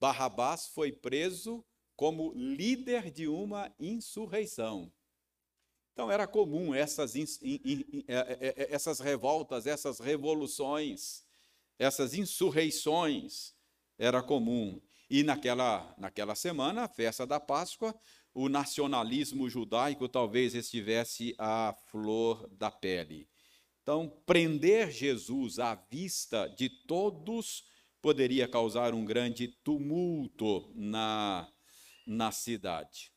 Barrabás 0.00 0.66
foi 0.66 0.92
preso 0.92 1.64
como 1.94 2.32
líder 2.34 3.10
de 3.10 3.28
uma 3.28 3.72
insurreição. 3.78 4.92
Então 5.92 6.10
era 6.12 6.28
comum 6.28 6.72
essas, 6.72 7.16
é, 7.16 7.22
é, 8.06 8.54
é, 8.56 8.72
essas 8.72 9.00
revoltas, 9.00 9.66
essas 9.66 9.98
revoluções, 9.98 11.24
essas 11.76 12.14
insurreições, 12.14 13.52
era 13.98 14.22
comum. 14.22 14.80
E 15.10 15.24
naquela, 15.24 15.92
naquela 15.98 16.36
semana, 16.36 16.84
a 16.84 16.88
festa 16.88 17.26
da 17.26 17.40
Páscoa, 17.40 17.92
o 18.40 18.48
nacionalismo 18.48 19.50
judaico 19.50 20.08
talvez 20.08 20.54
estivesse 20.54 21.34
à 21.38 21.74
flor 21.86 22.48
da 22.52 22.70
pele. 22.70 23.28
Então, 23.82 24.08
prender 24.24 24.92
Jesus 24.92 25.58
à 25.58 25.74
vista 25.74 26.46
de 26.46 26.68
todos 26.68 27.64
poderia 28.00 28.46
causar 28.46 28.94
um 28.94 29.04
grande 29.04 29.48
tumulto 29.64 30.72
na, 30.72 31.52
na 32.06 32.30
cidade. 32.30 33.12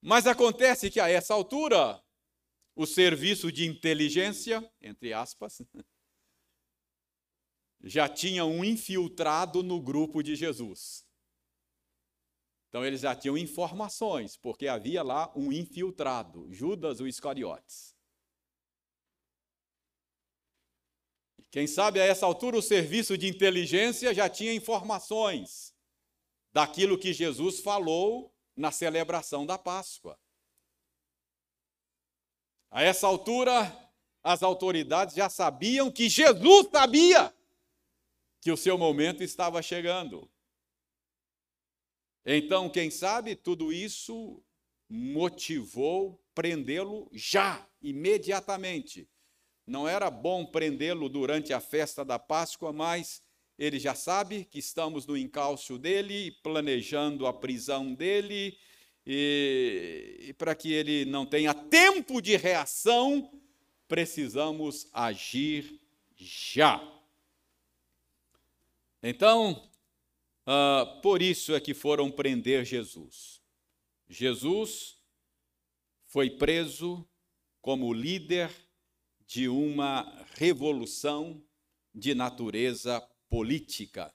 Mas 0.00 0.28
acontece 0.28 0.88
que 0.88 1.00
a 1.00 1.08
essa 1.08 1.34
altura, 1.34 2.00
o 2.76 2.86
serviço 2.86 3.50
de 3.50 3.66
inteligência, 3.66 4.72
entre 4.80 5.12
aspas, 5.12 5.60
já 7.82 8.08
tinha 8.08 8.44
um 8.44 8.64
infiltrado 8.64 9.64
no 9.64 9.82
grupo 9.82 10.22
de 10.22 10.36
Jesus. 10.36 11.04
Então 12.74 12.84
eles 12.84 13.02
já 13.02 13.14
tinham 13.14 13.38
informações, 13.38 14.36
porque 14.36 14.66
havia 14.66 15.00
lá 15.00 15.32
um 15.36 15.52
infiltrado, 15.52 16.52
Judas 16.52 16.98
o 16.98 17.06
Iscariotes. 17.06 17.94
Quem 21.52 21.68
sabe 21.68 22.00
a 22.00 22.04
essa 22.04 22.26
altura 22.26 22.56
o 22.56 22.62
serviço 22.62 23.16
de 23.16 23.28
inteligência 23.28 24.12
já 24.12 24.28
tinha 24.28 24.52
informações 24.52 25.72
daquilo 26.52 26.98
que 26.98 27.12
Jesus 27.12 27.60
falou 27.60 28.34
na 28.56 28.72
celebração 28.72 29.46
da 29.46 29.56
Páscoa. 29.56 30.18
A 32.72 32.82
essa 32.82 33.06
altura, 33.06 33.72
as 34.20 34.42
autoridades 34.42 35.14
já 35.14 35.28
sabiam 35.28 35.92
que 35.92 36.08
Jesus 36.08 36.70
sabia 36.72 37.32
que 38.40 38.50
o 38.50 38.56
seu 38.56 38.76
momento 38.76 39.22
estava 39.22 39.62
chegando. 39.62 40.28
Então, 42.24 42.70
quem 42.70 42.90
sabe, 42.90 43.34
tudo 43.34 43.72
isso 43.72 44.42
motivou 44.88 46.22
prendê-lo 46.34 47.08
já, 47.12 47.66
imediatamente. 47.82 49.08
Não 49.66 49.88
era 49.88 50.10
bom 50.10 50.44
prendê-lo 50.44 51.08
durante 51.08 51.52
a 51.52 51.60
festa 51.60 52.04
da 52.04 52.18
Páscoa, 52.18 52.72
mas 52.72 53.22
ele 53.58 53.78
já 53.78 53.94
sabe 53.94 54.44
que 54.44 54.58
estamos 54.58 55.06
no 55.06 55.16
encalço 55.16 55.78
dele, 55.78 56.32
planejando 56.42 57.26
a 57.26 57.32
prisão 57.32 57.94
dele, 57.94 58.58
e, 59.06 60.26
e 60.28 60.32
para 60.32 60.54
que 60.54 60.72
ele 60.72 61.04
não 61.04 61.26
tenha 61.26 61.54
tempo 61.54 62.20
de 62.20 62.36
reação, 62.36 63.30
precisamos 63.86 64.88
agir 64.92 65.80
já. 66.16 66.82
Então, 69.02 69.62
Uh, 70.46 71.00
por 71.00 71.22
isso 71.22 71.54
é 71.54 71.60
que 71.60 71.72
foram 71.72 72.10
prender 72.10 72.64
Jesus. 72.64 73.40
Jesus 74.08 74.98
foi 76.04 76.30
preso 76.30 77.08
como 77.62 77.92
líder 77.92 78.54
de 79.26 79.48
uma 79.48 80.02
revolução 80.34 81.42
de 81.94 82.14
natureza 82.14 83.00
política. 83.28 84.14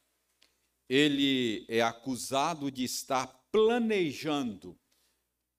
Ele 0.88 1.66
é 1.68 1.82
acusado 1.82 2.70
de 2.70 2.84
estar 2.84 3.28
planejando 3.52 4.80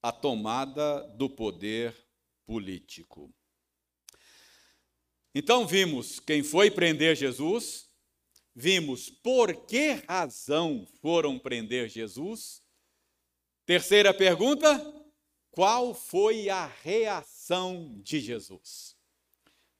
a 0.02 0.12
tomada 0.12 1.02
do 1.16 1.28
poder 1.28 1.94
político. 2.46 3.32
Então 5.34 5.66
vimos 5.66 6.18
quem 6.20 6.42
foi 6.42 6.70
prender 6.70 7.16
Jesus, 7.16 7.89
vimos 8.60 9.08
por 9.08 9.54
que 9.66 10.02
razão 10.06 10.86
foram 11.00 11.38
prender 11.38 11.88
Jesus. 11.88 12.62
Terceira 13.64 14.12
pergunta: 14.12 14.78
qual 15.50 15.94
foi 15.94 16.48
a 16.50 16.66
reação 16.66 17.98
de 18.02 18.20
Jesus? 18.20 18.94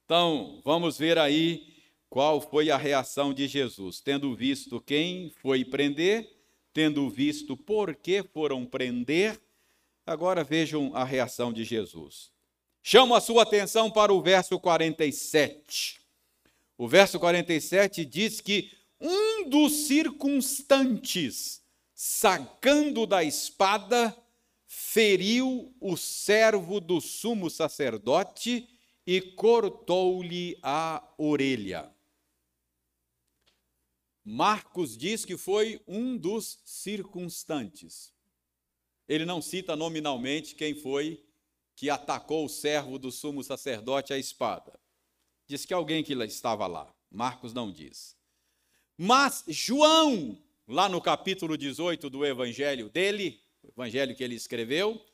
Então, 0.04 0.60
vamos 0.64 0.98
ver 0.98 1.18
aí 1.18 1.74
qual 2.08 2.40
foi 2.40 2.70
a 2.70 2.76
reação 2.76 3.32
de 3.32 3.46
Jesus, 3.46 4.00
tendo 4.00 4.34
visto 4.34 4.80
quem 4.80 5.30
foi 5.36 5.64
prender, 5.64 6.28
tendo 6.72 7.08
visto 7.08 7.56
por 7.56 7.94
que 7.94 8.22
foram 8.22 8.66
prender. 8.66 9.40
Agora 10.04 10.42
vejam 10.42 10.90
a 10.94 11.04
reação 11.04 11.52
de 11.52 11.62
Jesus. 11.62 12.32
Chamo 12.82 13.14
a 13.14 13.20
sua 13.20 13.42
atenção 13.42 13.90
para 13.90 14.12
o 14.12 14.22
verso 14.22 14.58
47. 14.58 16.00
O 16.80 16.88
verso 16.88 17.20
47 17.20 18.06
diz 18.06 18.40
que 18.40 18.72
um 18.98 19.50
dos 19.50 19.86
circunstantes, 19.86 21.62
sacando 21.94 23.06
da 23.06 23.22
espada, 23.22 24.16
feriu 24.66 25.76
o 25.78 25.94
servo 25.94 26.80
do 26.80 26.98
sumo 26.98 27.50
sacerdote 27.50 28.66
e 29.06 29.20
cortou-lhe 29.20 30.58
a 30.62 31.06
orelha. 31.18 31.94
Marcos 34.24 34.96
diz 34.96 35.26
que 35.26 35.36
foi 35.36 35.82
um 35.86 36.16
dos 36.16 36.62
circunstantes. 36.64 38.10
Ele 39.06 39.26
não 39.26 39.42
cita 39.42 39.76
nominalmente 39.76 40.54
quem 40.54 40.74
foi 40.74 41.22
que 41.76 41.90
atacou 41.90 42.46
o 42.46 42.48
servo 42.48 42.98
do 42.98 43.12
sumo 43.12 43.44
sacerdote 43.44 44.14
à 44.14 44.18
espada. 44.18 44.80
Diz 45.50 45.64
que 45.64 45.74
alguém 45.74 46.04
que 46.04 46.12
estava 46.12 46.64
lá. 46.68 46.88
Marcos 47.10 47.52
não 47.52 47.72
diz. 47.72 48.16
Mas 48.96 49.42
João, 49.48 50.38
lá 50.64 50.88
no 50.88 51.00
capítulo 51.00 51.58
18 51.58 52.08
do 52.08 52.24
evangelho 52.24 52.88
dele, 52.88 53.40
o 53.60 53.68
evangelho 53.70 54.14
que 54.14 54.22
ele 54.22 54.36
escreveu, 54.36 55.04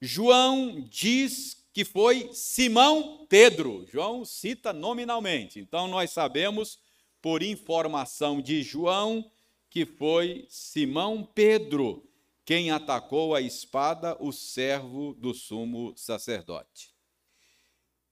João 0.00 0.80
diz 0.88 1.66
que 1.72 1.84
foi 1.84 2.30
Simão 2.32 3.26
Pedro. 3.28 3.84
João 3.90 4.24
cita 4.24 4.72
nominalmente. 4.72 5.58
Então 5.58 5.88
nós 5.88 6.12
sabemos, 6.12 6.78
por 7.20 7.42
informação 7.42 8.40
de 8.40 8.62
João, 8.62 9.28
que 9.68 9.84
foi 9.84 10.46
Simão 10.48 11.24
Pedro 11.34 12.08
quem 12.44 12.70
atacou 12.70 13.34
a 13.34 13.40
espada 13.40 14.16
o 14.20 14.30
servo 14.30 15.14
do 15.14 15.34
sumo 15.34 15.92
sacerdote. 15.96 16.93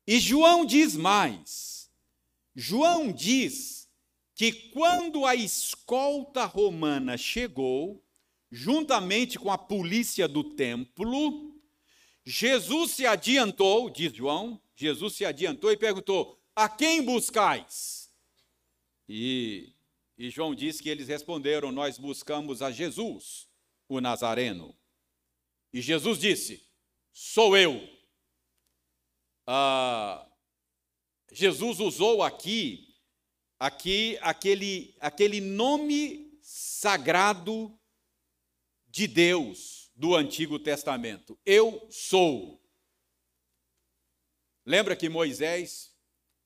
E 0.07 0.19
João 0.19 0.65
diz 0.65 0.97
mais. 0.97 1.91
João 2.55 3.12
diz 3.12 3.88
que 4.35 4.53
quando 4.71 5.25
a 5.25 5.35
escolta 5.35 6.45
romana 6.45 7.17
chegou, 7.17 8.03
juntamente 8.51 9.38
com 9.38 9.51
a 9.51 9.57
polícia 9.57 10.27
do 10.27 10.43
templo, 10.43 11.55
Jesus 12.25 12.93
se 12.93 13.07
adiantou, 13.07 13.88
diz 13.88 14.12
João, 14.12 14.61
Jesus 14.77 15.15
se 15.15 15.25
adiantou 15.25 15.71
e 15.73 15.77
perguntou: 15.77 16.38
A 16.55 16.69
quem 16.69 17.03
buscais? 17.03 18.11
E, 19.09 19.73
e 20.19 20.31
João 20.31 20.55
diz 20.55 20.81
que 20.81 20.88
eles 20.88 21.09
responderam: 21.09 21.73
Nós 21.73 21.99
buscamos 21.99 22.62
a 22.62 22.71
Jesus, 22.71 23.49
o 23.88 24.01
Nazareno. 24.01 24.75
E 25.73 25.81
Jesus 25.81 26.19
disse: 26.19 26.62
Sou 27.12 27.57
eu. 27.57 27.92
Ah, 29.55 30.27
Jesus 31.31 31.79
usou 31.79 32.23
aqui, 32.23 32.97
aqui 33.59 34.17
aquele, 34.23 34.97
aquele 34.99 35.43
nome 35.43 36.38
sagrado 36.41 37.79
de 38.88 39.07
Deus 39.07 39.93
do 39.95 40.17
Antigo 40.17 40.59
Testamento. 40.59 41.38
Eu 41.45 41.87
sou. 41.91 42.65
Lembra 44.65 44.97
que 44.97 45.11
Moisés, 45.11 45.95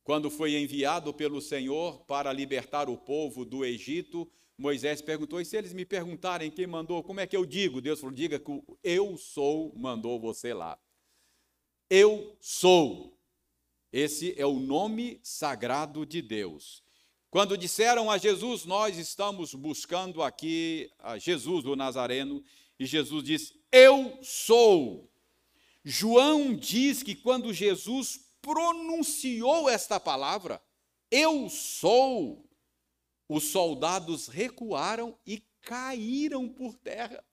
quando 0.03 0.29
foi 0.29 0.57
enviado 0.57 1.15
pelo 1.15 1.41
Senhor 1.41 2.01
para 2.07 2.33
libertar 2.33 2.89
o 2.89 2.99
povo 2.99 3.45
do 3.45 3.65
Egito, 3.65 4.29
Moisés 4.59 5.01
perguntou: 5.01 5.41
e 5.41 5.45
se 5.45 5.57
eles 5.57 5.73
me 5.73 5.85
perguntarem 5.85 6.51
quem 6.51 6.67
mandou, 6.67 7.05
como 7.05 7.21
é 7.21 7.27
que 7.29 7.37
eu 7.37 7.47
digo? 7.47 7.81
Deus 7.81 8.01
falou: 8.01 8.13
diga 8.13 8.41
que 8.41 8.51
eu 8.83 9.17
sou 9.17 9.73
mandou 9.77 10.19
você 10.19 10.53
lá. 10.53 10.77
Eu 11.89 12.37
sou. 12.41 13.17
Esse 13.93 14.35
é 14.39 14.45
o 14.45 14.59
nome 14.59 15.21
sagrado 15.23 16.05
de 16.05 16.21
Deus. 16.21 16.83
Quando 17.31 17.57
disseram 17.57 18.11
a 18.11 18.19
Jesus, 18.19 18.65
nós 18.65 18.99
estamos 18.99 19.55
buscando 19.55 20.23
aqui 20.23 20.91
a 20.99 21.19
Jesus, 21.19 21.65
o 21.65 21.77
Nazareno, 21.77 22.43
e 22.79 22.87
Jesus 22.87 23.23
disse: 23.23 23.61
Eu 23.71 24.19
sou. 24.23 25.11
João 25.85 26.55
diz 26.57 27.03
que 27.03 27.15
quando 27.15 27.53
Jesus 27.53 28.27
pronunciou 28.43 29.69
esta 29.69 30.01
palavra, 30.01 30.61
eu 31.11 31.49
sou, 31.49 32.49
os 33.29 33.45
soldados 33.45 34.27
recuaram 34.27 35.17
e 35.25 35.45
caíram 35.63 36.49
por 36.49 36.75
terra. 36.77 37.25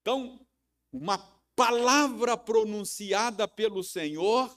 Então, 0.00 0.46
uma 0.92 1.33
palavra 1.56 2.36
pronunciada 2.36 3.46
pelo 3.46 3.82
Senhor 3.82 4.54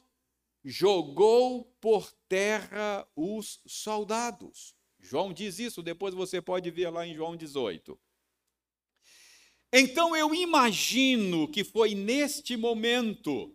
jogou 0.63 1.63
por 1.79 2.11
terra 2.27 3.07
os 3.15 3.61
soldados. 3.65 4.75
João 4.99 5.31
diz 5.31 5.59
isso, 5.59 5.81
depois 5.81 6.13
você 6.13 6.41
pode 6.41 6.69
ver 6.71 6.89
lá 6.89 7.05
em 7.05 7.13
João 7.13 7.35
18. 7.35 7.97
Então 9.71 10.15
eu 10.15 10.33
imagino 10.33 11.47
que 11.47 11.63
foi 11.63 11.93
neste 11.93 12.57
momento 12.57 13.53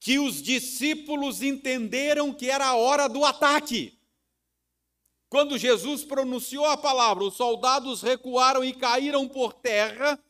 que 0.00 0.18
os 0.18 0.42
discípulos 0.42 1.42
entenderam 1.42 2.32
que 2.32 2.50
era 2.50 2.66
a 2.66 2.76
hora 2.76 3.08
do 3.08 3.24
ataque. 3.24 3.98
Quando 5.28 5.58
Jesus 5.58 6.04
pronunciou 6.04 6.66
a 6.66 6.76
palavra, 6.76 7.24
os 7.24 7.34
soldados 7.34 8.02
recuaram 8.02 8.62
e 8.64 8.72
caíram 8.72 9.26
por 9.26 9.52
terra. 9.52 10.22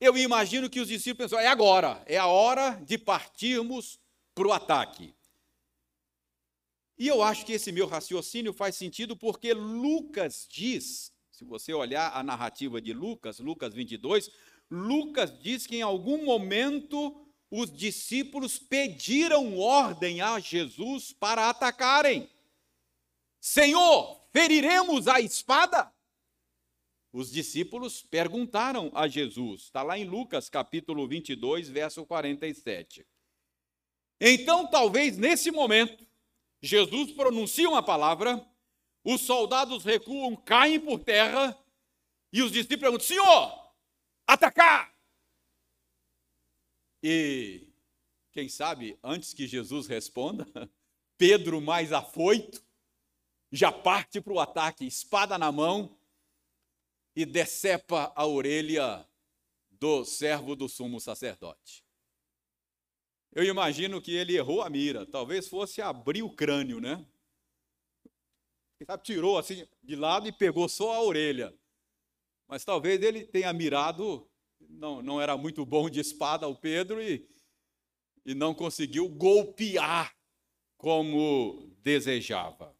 Eu 0.00 0.16
imagino 0.16 0.68
que 0.68 0.80
os 0.80 0.88
discípulos 0.88 1.30
pensaram: 1.30 1.48
é 1.48 1.50
agora, 1.50 2.02
é 2.06 2.16
a 2.16 2.26
hora 2.26 2.72
de 2.84 2.98
partirmos 2.98 3.98
para 4.34 4.48
o 4.48 4.52
ataque. 4.52 5.14
E 6.98 7.08
eu 7.08 7.22
acho 7.22 7.44
que 7.44 7.52
esse 7.52 7.72
meu 7.72 7.86
raciocínio 7.86 8.52
faz 8.52 8.76
sentido 8.76 9.16
porque 9.16 9.52
Lucas 9.52 10.46
diz, 10.48 11.12
se 11.30 11.44
você 11.44 11.72
olhar 11.72 12.12
a 12.16 12.22
narrativa 12.22 12.80
de 12.80 12.92
Lucas, 12.92 13.40
Lucas 13.40 13.74
22, 13.74 14.30
Lucas 14.70 15.36
diz 15.40 15.66
que 15.66 15.76
em 15.76 15.82
algum 15.82 16.24
momento 16.24 17.26
os 17.50 17.72
discípulos 17.72 18.58
pediram 18.58 19.58
ordem 19.58 20.20
a 20.20 20.40
Jesus 20.40 21.12
para 21.12 21.48
atacarem. 21.48 22.28
Senhor, 23.40 24.20
feriremos 24.32 25.06
a 25.06 25.20
espada? 25.20 25.92
Os 27.14 27.30
discípulos 27.30 28.02
perguntaram 28.02 28.90
a 28.92 29.06
Jesus, 29.06 29.62
está 29.62 29.84
lá 29.84 29.96
em 29.96 30.04
Lucas 30.04 30.48
capítulo 30.48 31.06
22, 31.06 31.68
verso 31.68 32.04
47. 32.04 33.06
Então, 34.20 34.68
talvez 34.68 35.16
nesse 35.16 35.52
momento, 35.52 36.04
Jesus 36.60 37.12
pronuncia 37.12 37.68
uma 37.68 37.84
palavra, 37.84 38.44
os 39.04 39.20
soldados 39.20 39.84
recuam, 39.84 40.34
caem 40.34 40.80
por 40.80 40.98
terra, 40.98 41.56
e 42.32 42.42
os 42.42 42.50
discípulos 42.50 42.80
perguntam: 42.80 43.06
Senhor, 43.06 43.72
atacar! 44.26 44.92
E, 47.00 47.68
quem 48.32 48.48
sabe, 48.48 48.98
antes 49.04 49.32
que 49.32 49.46
Jesus 49.46 49.86
responda, 49.86 50.48
Pedro, 51.16 51.60
mais 51.60 51.92
afoito, 51.92 52.60
já 53.52 53.70
parte 53.70 54.20
para 54.20 54.32
o 54.32 54.40
ataque, 54.40 54.84
espada 54.84 55.38
na 55.38 55.52
mão, 55.52 55.96
e 57.14 57.24
decepa 57.24 58.12
a 58.16 58.26
orelha 58.26 59.08
do 59.70 60.04
servo 60.04 60.56
do 60.56 60.68
sumo 60.68 61.00
sacerdote. 61.00 61.84
Eu 63.32 63.44
imagino 63.44 64.00
que 64.00 64.12
ele 64.12 64.36
errou 64.36 64.62
a 64.62 64.70
mira, 64.70 65.04
talvez 65.04 65.48
fosse 65.48 65.82
abrir 65.82 66.22
o 66.22 66.34
crânio, 66.34 66.80
né? 66.80 67.04
Sabe, 68.86 69.02
tirou 69.02 69.38
assim 69.38 69.66
de 69.82 69.96
lado 69.96 70.28
e 70.28 70.32
pegou 70.32 70.68
só 70.68 70.94
a 70.94 71.02
orelha. 71.02 71.56
Mas 72.46 72.64
talvez 72.64 73.02
ele 73.02 73.24
tenha 73.24 73.52
mirado, 73.52 74.28
não, 74.60 75.02
não 75.02 75.20
era 75.20 75.36
muito 75.36 75.64
bom 75.64 75.88
de 75.88 76.00
espada 76.00 76.46
o 76.46 76.56
Pedro 76.56 77.02
e, 77.02 77.28
e 78.24 78.34
não 78.34 78.54
conseguiu 78.54 79.08
golpear 79.08 80.14
como 80.76 81.74
desejava. 81.82 82.76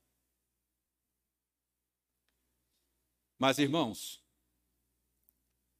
Mas 3.39 3.59
irmãos, 3.59 4.24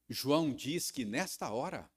João 0.07 0.53
diz 0.53 0.91
que 0.91 1.03
nesta 1.03 1.51
hora 1.51 1.89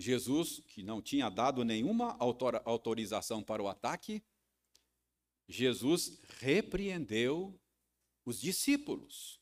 Jesus, 0.00 0.62
que 0.66 0.82
não 0.82 1.02
tinha 1.02 1.28
dado 1.28 1.62
nenhuma 1.64 2.16
autorização 2.64 3.42
para 3.42 3.62
o 3.62 3.68
ataque, 3.68 4.24
Jesus 5.46 6.18
repreendeu 6.38 7.60
os 8.24 8.40
discípulos, 8.40 9.40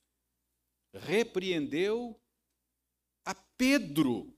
repreendeu 0.92 2.20
a 3.24 3.34
Pedro. 3.34 4.36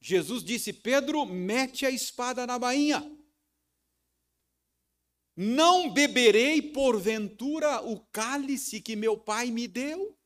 Jesus 0.00 0.44
disse: 0.44 0.72
Pedro, 0.72 1.24
mete 1.24 1.86
a 1.86 1.90
espada 1.90 2.46
na 2.46 2.58
bainha. 2.58 3.02
Não 5.36 5.92
beberei 5.92 6.60
porventura 6.60 7.80
o 7.82 7.98
cálice 8.06 8.80
que 8.80 8.94
meu 8.94 9.18
pai 9.18 9.50
me 9.50 9.66
deu? 9.66 10.16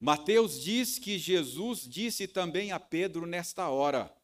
Mateus 0.00 0.60
diz 0.62 0.98
que 0.98 1.18
Jesus 1.18 1.80
disse 1.80 2.28
também 2.28 2.70
a 2.70 2.78
Pedro 2.78 3.26
nesta 3.26 3.68
hora: 3.68 4.14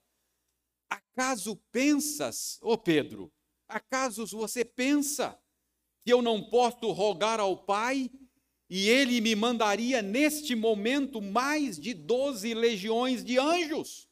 Acaso 0.88 1.56
pensas, 1.72 2.58
ô 2.62 2.78
Pedro, 2.78 3.32
acaso 3.68 4.26
você 4.26 4.64
pensa 4.64 5.38
que 6.04 6.12
eu 6.12 6.22
não 6.22 6.48
posso 6.48 6.90
rogar 6.92 7.40
ao 7.40 7.64
Pai 7.64 8.10
e 8.70 8.88
ele 8.88 9.20
me 9.20 9.34
mandaria 9.34 10.00
neste 10.00 10.54
momento 10.54 11.20
mais 11.20 11.78
de 11.78 11.92
doze 11.92 12.54
legiões 12.54 13.24
de 13.24 13.38
anjos? 13.38 14.08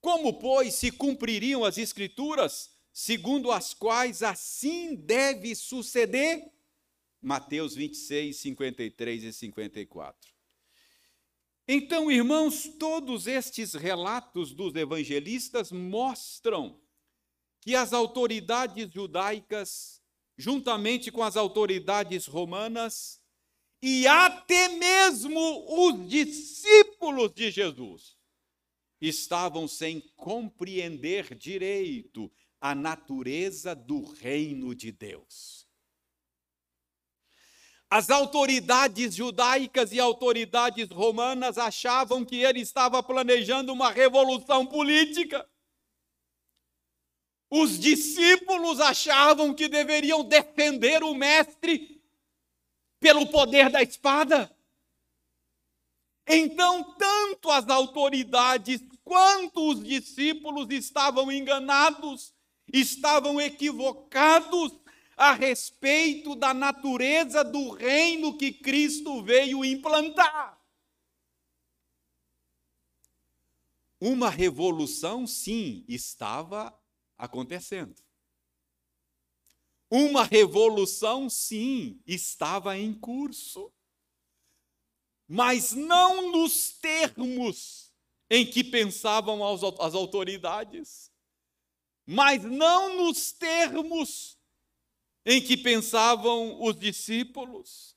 Como, 0.00 0.38
pois, 0.38 0.74
se 0.74 0.90
cumpririam 0.90 1.64
as 1.64 1.78
Escrituras, 1.78 2.70
segundo 2.92 3.50
as 3.50 3.74
quais 3.74 4.22
assim 4.22 4.94
deve 4.94 5.54
suceder? 5.54 6.50
Mateus 7.24 7.74
26, 7.74 8.36
53 8.36 9.24
e 9.24 9.32
54. 9.32 10.34
Então, 11.66 12.10
irmãos, 12.10 12.68
todos 12.78 13.26
estes 13.26 13.72
relatos 13.72 14.52
dos 14.52 14.74
evangelistas 14.74 15.72
mostram 15.72 16.78
que 17.62 17.74
as 17.74 17.94
autoridades 17.94 18.92
judaicas, 18.92 20.02
juntamente 20.36 21.10
com 21.10 21.22
as 21.22 21.34
autoridades 21.34 22.26
romanas, 22.26 23.18
e 23.80 24.06
até 24.06 24.68
mesmo 24.68 25.40
os 25.66 26.06
discípulos 26.06 27.32
de 27.32 27.50
Jesus, 27.50 28.18
estavam 29.00 29.66
sem 29.66 30.02
compreender 30.14 31.34
direito 31.34 32.30
a 32.60 32.74
natureza 32.74 33.74
do 33.74 34.02
reino 34.04 34.74
de 34.74 34.92
Deus. 34.92 35.63
As 37.96 38.10
autoridades 38.10 39.14
judaicas 39.14 39.92
e 39.92 40.00
autoridades 40.00 40.88
romanas 40.90 41.56
achavam 41.56 42.24
que 42.24 42.42
ele 42.42 42.58
estava 42.58 43.00
planejando 43.04 43.72
uma 43.72 43.88
revolução 43.88 44.66
política. 44.66 45.48
Os 47.48 47.78
discípulos 47.78 48.80
achavam 48.80 49.54
que 49.54 49.68
deveriam 49.68 50.24
defender 50.24 51.04
o 51.04 51.14
mestre 51.14 52.02
pelo 52.98 53.28
poder 53.28 53.70
da 53.70 53.80
espada. 53.80 54.52
Então, 56.26 56.96
tanto 56.98 57.48
as 57.48 57.68
autoridades 57.68 58.82
quanto 59.04 59.70
os 59.70 59.80
discípulos 59.80 60.66
estavam 60.68 61.30
enganados, 61.30 62.34
estavam 62.72 63.40
equivocados 63.40 64.72
a 65.16 65.32
respeito 65.32 66.34
da 66.34 66.52
natureza 66.52 67.44
do 67.44 67.70
reino 67.70 68.36
que 68.36 68.52
Cristo 68.52 69.22
veio 69.22 69.64
implantar. 69.64 70.60
Uma 74.00 74.28
revolução, 74.28 75.26
sim, 75.26 75.84
estava 75.88 76.76
acontecendo. 77.16 78.02
Uma 79.88 80.24
revolução, 80.24 81.30
sim, 81.30 82.00
estava 82.06 82.76
em 82.76 82.92
curso. 82.92 83.72
Mas 85.26 85.72
não 85.72 86.32
nos 86.32 86.72
termos 86.72 87.94
em 88.28 88.44
que 88.44 88.64
pensavam 88.64 89.42
as 89.46 89.94
autoridades, 89.94 91.10
mas 92.04 92.42
não 92.42 92.96
nos 92.96 93.32
termos 93.32 94.36
em 95.24 95.40
que 95.40 95.56
pensavam 95.56 96.62
os 96.62 96.76
discípulos. 96.76 97.96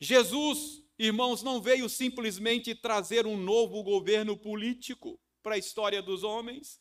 Jesus, 0.00 0.82
irmãos, 0.98 1.42
não 1.42 1.60
veio 1.60 1.88
simplesmente 1.88 2.74
trazer 2.74 3.26
um 3.26 3.36
novo 3.36 3.82
governo 3.82 4.36
político 4.36 5.20
para 5.42 5.54
a 5.54 5.58
história 5.58 6.02
dos 6.02 6.22
homens. 6.22 6.80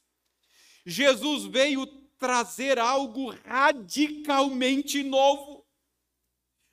Jesus 0.85 1.45
veio 1.45 1.85
trazer 2.17 2.79
algo 2.79 3.31
radicalmente 3.45 5.03
novo, 5.03 5.65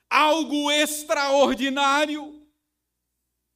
algo 0.08 0.70
extraordinário. 0.70 2.40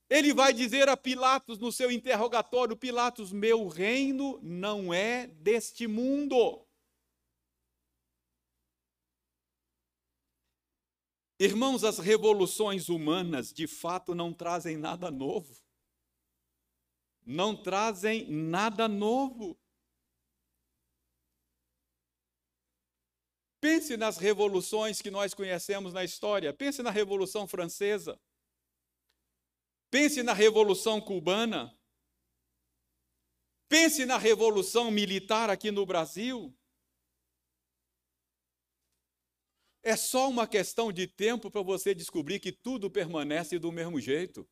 Ele 0.08 0.32
vai 0.32 0.52
dizer 0.52 0.88
a 0.88 0.96
Pilatos 0.96 1.58
no 1.58 1.72
seu 1.72 1.90
interrogatório: 1.90 2.76
Pilatos, 2.76 3.32
meu 3.32 3.68
reino 3.68 4.38
não 4.42 4.92
é 4.94 5.26
deste 5.26 5.86
mundo. 5.86 6.65
Irmãos, 11.38 11.84
as 11.84 11.98
revoluções 11.98 12.88
humanas 12.88 13.52
de 13.52 13.66
fato 13.66 14.14
não 14.14 14.32
trazem 14.32 14.76
nada 14.76 15.10
novo. 15.10 15.54
Não 17.24 17.54
trazem 17.54 18.26
nada 18.30 18.88
novo. 18.88 19.58
Pense 23.60 23.96
nas 23.96 24.16
revoluções 24.16 25.02
que 25.02 25.10
nós 25.10 25.34
conhecemos 25.34 25.92
na 25.92 26.04
história. 26.04 26.54
Pense 26.54 26.82
na 26.82 26.90
Revolução 26.90 27.46
Francesa. 27.48 28.18
Pense 29.90 30.22
na 30.22 30.32
Revolução 30.32 31.00
Cubana. 31.00 31.76
Pense 33.68 34.06
na 34.06 34.16
Revolução 34.16 34.90
Militar 34.90 35.50
aqui 35.50 35.70
no 35.70 35.84
Brasil. 35.84 36.55
É 39.88 39.94
só 39.94 40.28
uma 40.28 40.48
questão 40.48 40.90
de 40.90 41.06
tempo 41.06 41.48
para 41.48 41.62
você 41.62 41.94
descobrir 41.94 42.40
que 42.40 42.50
tudo 42.50 42.90
permanece 42.90 43.56
do 43.56 43.70
mesmo 43.70 44.00
jeito. 44.00 44.44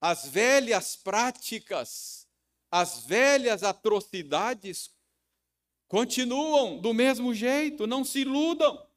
As 0.00 0.26
velhas 0.26 0.96
práticas, 0.96 2.26
as 2.70 3.04
velhas 3.04 3.62
atrocidades 3.62 4.90
continuam 5.86 6.80
do 6.80 6.94
mesmo 6.94 7.34
jeito, 7.34 7.86
não 7.86 8.02
se 8.02 8.20
iludam. 8.20 8.88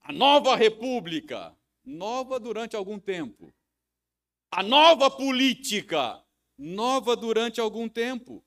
A 0.00 0.12
nova 0.12 0.56
república, 0.56 1.56
nova 1.84 2.40
durante 2.40 2.74
algum 2.74 2.98
tempo. 2.98 3.54
A 4.50 4.60
nova 4.60 5.08
política, 5.08 6.20
nova 6.58 7.14
durante 7.14 7.60
algum 7.60 7.88
tempo. 7.88 8.44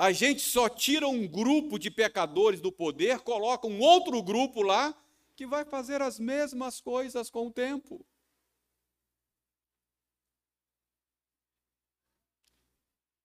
A 0.00 0.12
gente 0.12 0.40
só 0.40 0.66
tira 0.66 1.06
um 1.06 1.28
grupo 1.28 1.78
de 1.78 1.90
pecadores 1.90 2.58
do 2.58 2.72
poder, 2.72 3.20
coloca 3.20 3.66
um 3.66 3.80
outro 3.80 4.22
grupo 4.22 4.62
lá 4.62 4.98
que 5.36 5.46
vai 5.46 5.62
fazer 5.62 6.00
as 6.00 6.18
mesmas 6.18 6.80
coisas 6.80 7.28
com 7.28 7.48
o 7.48 7.52
tempo. 7.52 8.02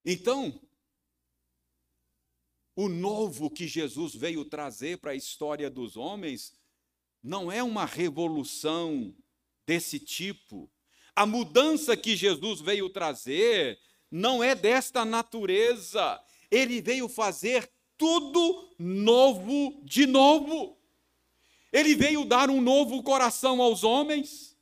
Então, 0.04 0.60
o 2.76 2.90
novo 2.90 3.50
que 3.50 3.70
Jesus 3.70 4.14
veio 4.14 4.44
trazer 4.44 4.98
para 4.98 5.12
a 5.12 5.16
história 5.16 5.70
dos 5.70 5.96
homens 5.96 6.54
não 7.24 7.50
é 7.50 7.64
uma 7.64 7.86
revolução 7.86 9.16
desse 9.66 9.98
tipo. 9.98 10.70
A 11.16 11.26
mudança 11.26 11.96
que 11.96 12.18
Jesus 12.18 12.60
veio 12.60 12.90
trazer 12.90 13.80
não 14.12 14.44
é 14.44 14.54
desta 14.54 15.06
natureza 15.06 16.22
ele 16.52 16.82
veio 16.82 17.08
fazer 17.08 17.70
tudo 17.98 18.76
novo 18.78 19.82
de 19.84 20.06
novo. 20.06 20.78
Ele 21.72 21.96
veio 21.96 22.26
dar 22.26 22.50
um 22.50 22.62
novo 22.62 23.04
coração 23.04 23.62
aos 23.62 23.84
homens. 23.84 24.58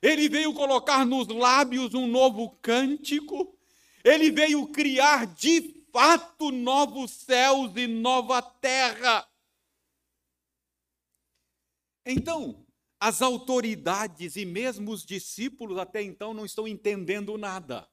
Ele 0.00 0.28
veio 0.28 0.54
colocar 0.54 1.04
nos 1.04 1.28
lábios 1.28 1.94
um 1.94 2.06
novo 2.06 2.50
cântico. 2.62 3.58
Ele 4.04 4.30
veio 4.30 4.66
criar 4.68 5.26
de 5.26 5.84
fato 5.92 6.50
novos 6.50 7.10
céus 7.10 7.72
e 7.76 7.86
nova 7.86 8.40
terra. 8.40 9.26
Então, 12.04 12.64
as 13.00 13.20
autoridades 13.20 14.36
e 14.36 14.44
mesmo 14.44 14.92
os 14.92 15.04
discípulos 15.04 15.76
até 15.76 16.02
então 16.02 16.32
não 16.32 16.44
estão 16.46 16.68
entendendo 16.68 17.36
nada. 17.36 17.88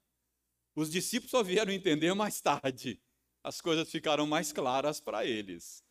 Os 0.76 0.90
discípulos 0.90 1.32
só 1.32 1.44
vieram 1.44 1.72
entender 1.72 2.14
mais 2.14 2.40
tarde 2.40 3.02
as 3.44 3.60
coisas 3.60 3.90
ficaram 3.90 4.26
mais 4.26 4.52
claras 4.52 5.00
para 5.00 5.26
eles. 5.26 5.84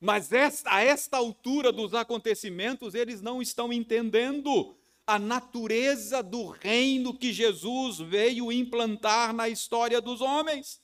Mas 0.00 0.32
esta, 0.32 0.74
a 0.74 0.80
esta 0.80 1.16
altura 1.16 1.72
dos 1.72 1.94
acontecimentos, 1.94 2.94
eles 2.94 3.20
não 3.20 3.40
estão 3.40 3.72
entendendo 3.72 4.76
a 5.06 5.18
natureza 5.18 6.22
do 6.22 6.48
reino 6.48 7.18
que 7.18 7.32
Jesus 7.32 7.98
veio 7.98 8.52
implantar 8.52 9.32
na 9.32 9.48
história 9.48 10.00
dos 10.00 10.20
homens. 10.20 10.82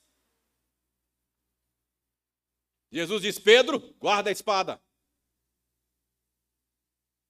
Jesus 2.91 3.21
diz: 3.21 3.37
Pedro, 3.37 3.79
guarda 3.99 4.29
a 4.29 4.33
espada. 4.33 4.81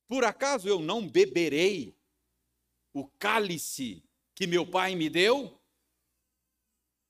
Por 0.08 0.24
acaso 0.24 0.68
eu 0.68 0.80
não 0.80 1.08
beberei 1.08 1.96
o 2.94 3.08
cálice 3.08 4.04
que 4.34 4.48
meu 4.48 4.66
pai 4.66 4.96
me 4.96 5.10
deu? 5.10 5.60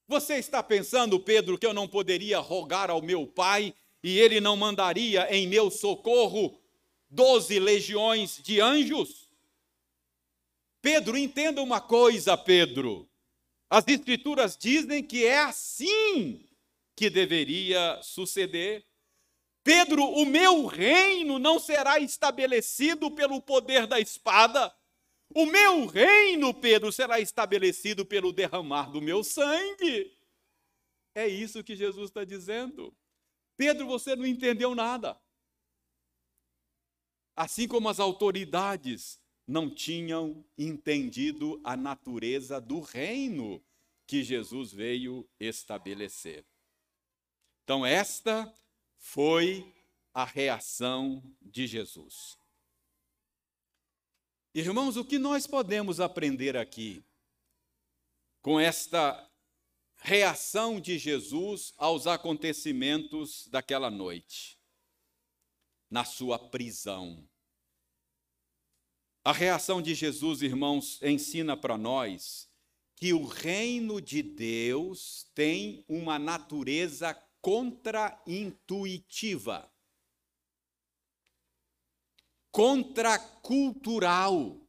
Você 0.08 0.36
está 0.36 0.62
pensando, 0.62 1.20
Pedro, 1.20 1.58
que 1.58 1.66
eu 1.66 1.74
não 1.74 1.88
poderia 1.88 2.40
rogar 2.40 2.92
ao 2.92 3.02
meu 3.02 3.26
pai 3.26 3.74
e 4.04 4.20
ele 4.20 4.40
não 4.40 4.56
mandaria 4.56 5.28
em 5.36 5.48
meu 5.48 5.72
socorro 5.72 6.60
doze 7.10 7.60
legiões 7.60 8.40
de 8.44 8.62
anjos? 8.62 9.30
Pedro, 10.82 11.18
entenda 11.18 11.62
uma 11.64 11.82
coisa, 11.82 12.38
Pedro. 12.38 13.10
As 13.68 13.88
Escrituras 13.88 14.56
dizem 14.56 15.04
que 15.04 15.26
é 15.26 15.40
assim 15.40 16.46
que 16.96 17.10
deveria 17.10 18.00
suceder. 18.04 18.86
Pedro, 19.64 20.04
o 20.04 20.26
meu 20.26 20.68
reino 20.68 21.40
não 21.40 21.60
será 21.60 22.00
estabelecido 22.00 23.10
pelo 23.10 23.42
poder 23.42 23.88
da 23.88 24.00
espada. 24.00 24.72
O 25.38 25.46
meu 25.46 25.86
reino, 25.86 26.54
Pedro, 26.54 26.94
será 26.94 27.20
estabelecido 27.20 28.06
pelo 28.06 28.32
derramar 28.32 28.90
do 28.90 29.02
meu 29.02 29.22
sangue. 29.22 30.18
É 31.14 31.28
isso 31.28 31.62
que 31.62 31.76
Jesus 31.76 32.10
está 32.10 32.24
dizendo. 32.24 32.96
Pedro, 33.58 33.86
você 33.86 34.16
não 34.16 34.26
entendeu 34.26 34.74
nada. 34.74 35.22
Assim 37.36 37.68
como 37.68 37.90
as 37.90 38.00
autoridades 38.00 39.20
não 39.46 39.70
tinham 39.70 40.42
entendido 40.58 41.60
a 41.66 41.76
natureza 41.76 42.62
do 42.62 42.80
reino 42.80 43.62
que 44.08 44.24
Jesus 44.24 44.72
veio 44.72 45.30
estabelecer. 45.38 46.46
Então, 47.66 47.86
esta 47.86 48.56
foi 48.98 49.70
a 50.14 50.24
reação 50.24 51.22
de 51.42 51.68
Jesus. 51.68 52.40
Irmãos, 54.58 54.96
o 54.96 55.04
que 55.04 55.20
nós 55.20 55.46
podemos 55.46 56.00
aprender 56.00 56.56
aqui 56.56 57.04
com 58.42 58.58
esta 58.58 59.30
reação 59.98 60.80
de 60.80 60.98
Jesus 60.98 61.74
aos 61.76 62.08
acontecimentos 62.08 63.50
daquela 63.50 63.92
noite, 63.92 64.58
na 65.92 66.06
sua 66.06 66.40
prisão? 66.40 67.28
A 69.26 69.34
reação 69.34 69.82
de 69.82 69.94
Jesus, 69.94 70.42
irmãos, 70.42 71.02
ensina 71.02 71.58
para 71.58 71.78
nós 71.78 72.50
que 72.96 73.12
o 73.12 73.26
reino 73.26 74.00
de 74.00 74.24
Deus 74.24 75.30
tem 75.36 75.84
uma 75.86 76.18
natureza 76.18 77.14
contraintuitiva 77.42 79.70
contracultural. 82.56 84.62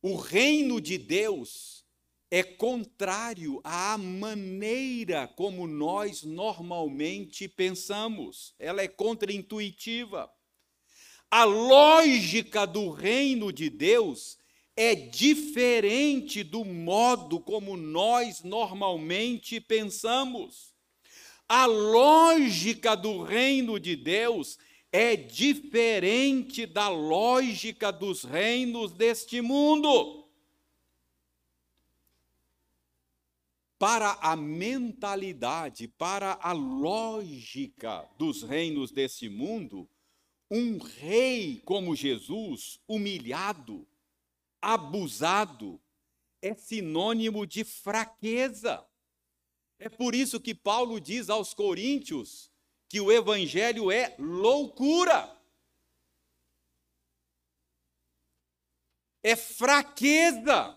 O 0.00 0.16
reino 0.16 0.80
de 0.80 0.96
Deus 0.96 1.84
é 2.30 2.42
contrário 2.42 3.60
à 3.62 3.98
maneira 3.98 5.28
como 5.28 5.66
nós 5.66 6.22
normalmente 6.22 7.46
pensamos. 7.46 8.54
Ela 8.58 8.80
é 8.80 8.88
contraintuitiva. 8.88 10.32
A 11.30 11.44
lógica 11.44 12.66
do 12.66 12.88
reino 12.88 13.52
de 13.52 13.68
Deus 13.68 14.38
é 14.74 14.94
diferente 14.94 16.42
do 16.42 16.64
modo 16.64 17.38
como 17.38 17.76
nós 17.76 18.42
normalmente 18.42 19.60
pensamos. 19.60 20.72
A 21.46 21.66
lógica 21.66 22.94
do 22.94 23.22
reino 23.22 23.78
de 23.78 23.96
Deus 23.96 24.56
é 24.56 24.69
diferente 25.16 26.66
da 26.66 26.88
lógica 26.88 27.92
dos 27.92 28.24
reinos 28.24 28.92
deste 28.92 29.40
mundo. 29.40 30.28
Para 33.78 34.18
a 34.20 34.36
mentalidade, 34.36 35.88
para 35.88 36.38
a 36.42 36.52
lógica 36.52 38.08
dos 38.18 38.42
reinos 38.42 38.90
desse 38.90 39.28
mundo, 39.28 39.88
um 40.50 40.78
rei 40.78 41.62
como 41.64 41.94
Jesus, 41.94 42.80
humilhado, 42.86 43.86
abusado, 44.60 45.80
é 46.42 46.52
sinônimo 46.54 47.46
de 47.46 47.62
fraqueza. 47.62 48.84
É 49.78 49.88
por 49.88 50.14
isso 50.14 50.40
que 50.40 50.54
Paulo 50.54 51.00
diz 51.00 51.30
aos 51.30 51.54
Coríntios 51.54 52.49
que 52.90 53.00
o 53.00 53.12
evangelho 53.12 53.88
é 53.88 54.16
loucura. 54.18 55.32
É 59.22 59.36
fraqueza. 59.36 60.76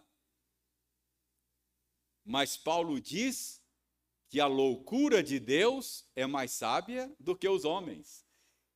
Mas 2.24 2.56
Paulo 2.56 3.02
diz 3.02 3.60
que 4.30 4.40
a 4.40 4.46
loucura 4.46 5.24
de 5.24 5.40
Deus 5.40 6.08
é 6.16 6.28
mais 6.28 6.52
sábia 6.52 7.12
do 7.20 7.36
que 7.36 7.50
os 7.50 7.66
homens. 7.66 8.24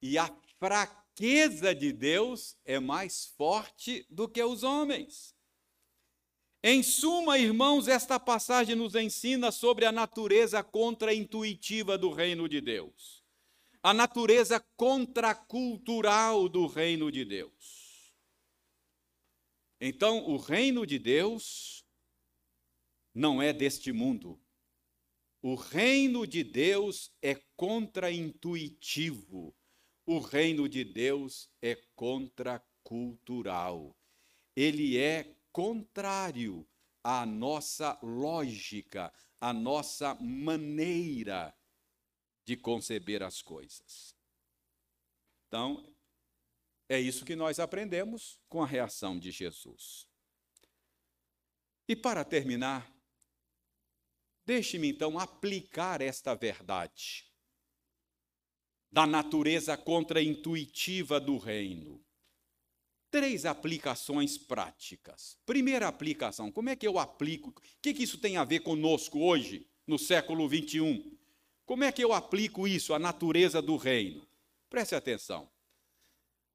E 0.02 0.18
a 0.18 0.36
fraqueza 0.58 1.76
de 1.76 1.92
Deus 1.92 2.58
é 2.66 2.80
mais 2.80 3.28
forte 3.38 4.04
do 4.10 4.28
que 4.28 4.42
os 4.42 4.64
homens. 4.64 5.36
Em 6.64 6.82
suma, 6.82 7.38
irmãos, 7.38 7.88
esta 7.88 8.20
passagem 8.20 8.76
nos 8.76 8.96
ensina 8.96 9.52
sobre 9.52 9.86
a 9.86 9.92
natureza 9.92 10.64
contraintuitiva 10.64 12.00
do 12.00 12.12
reino 12.12 12.50
de 12.50 12.60
Deus 12.60 13.17
a 13.88 13.94
natureza 13.94 14.60
contracultural 14.76 16.50
do 16.50 16.68
reino 16.68 17.10
de 17.10 17.24
Deus. 17.24 18.14
Então, 19.80 20.28
o 20.28 20.36
reino 20.36 20.86
de 20.86 21.00
Deus 21.00 21.86
não 23.16 23.42
é 23.42 23.54
deste 23.54 23.94
mundo. 23.94 24.38
O 25.42 25.56
reino 25.56 26.28
de 26.28 26.44
Deus 26.44 27.14
é 27.22 27.36
contraintuitivo. 27.56 29.56
O 30.06 30.20
reino 30.20 30.68
de 30.68 30.84
Deus 30.84 31.50
é 31.62 31.78
contracultural. 31.96 33.98
Ele 34.54 34.98
é 34.98 35.34
contrário 35.50 36.68
à 37.02 37.26
nossa 37.26 37.98
lógica, 38.04 39.14
à 39.40 39.54
nossa 39.54 40.14
maneira 40.16 41.57
de 42.48 42.56
conceber 42.56 43.22
as 43.22 43.42
coisas. 43.42 44.16
Então, 45.48 45.94
é 46.88 46.98
isso 46.98 47.26
que 47.26 47.36
nós 47.36 47.60
aprendemos 47.60 48.40
com 48.48 48.64
a 48.64 48.66
reação 48.66 49.20
de 49.20 49.32
Jesus. 49.32 50.08
E 51.90 51.94
para 51.94 52.24
terminar, 52.24 52.90
deixe-me 54.46 54.88
então 54.88 55.20
aplicar 55.20 56.02
esta 56.02 56.34
verdade 56.36 57.30
da 58.90 59.06
natureza 59.06 59.76
contraintuitiva 59.76 61.20
do 61.20 61.38
reino. 61.38 62.02
Três 63.12 63.46
aplicações 63.46 64.38
práticas. 64.38 65.38
Primeira 65.46 65.90
aplicação, 65.90 66.50
como 66.50 66.70
é 66.70 66.78
que 66.78 66.88
eu 66.88 66.98
aplico? 66.98 67.50
O 67.50 67.54
que, 67.82 67.94
que 67.94 68.04
isso 68.04 68.18
tem 68.18 68.38
a 68.38 68.46
ver 68.46 68.62
conosco 68.62 69.20
hoje, 69.20 69.70
no 69.86 70.00
século 70.00 70.48
21? 70.48 71.17
Como 71.68 71.84
é 71.84 71.92
que 71.92 72.02
eu 72.02 72.14
aplico 72.14 72.66
isso 72.66 72.94
à 72.94 72.98
natureza 72.98 73.62
do 73.62 73.76
reino? 73.76 74.26
Preste 74.70 74.96
atenção. 74.96 75.50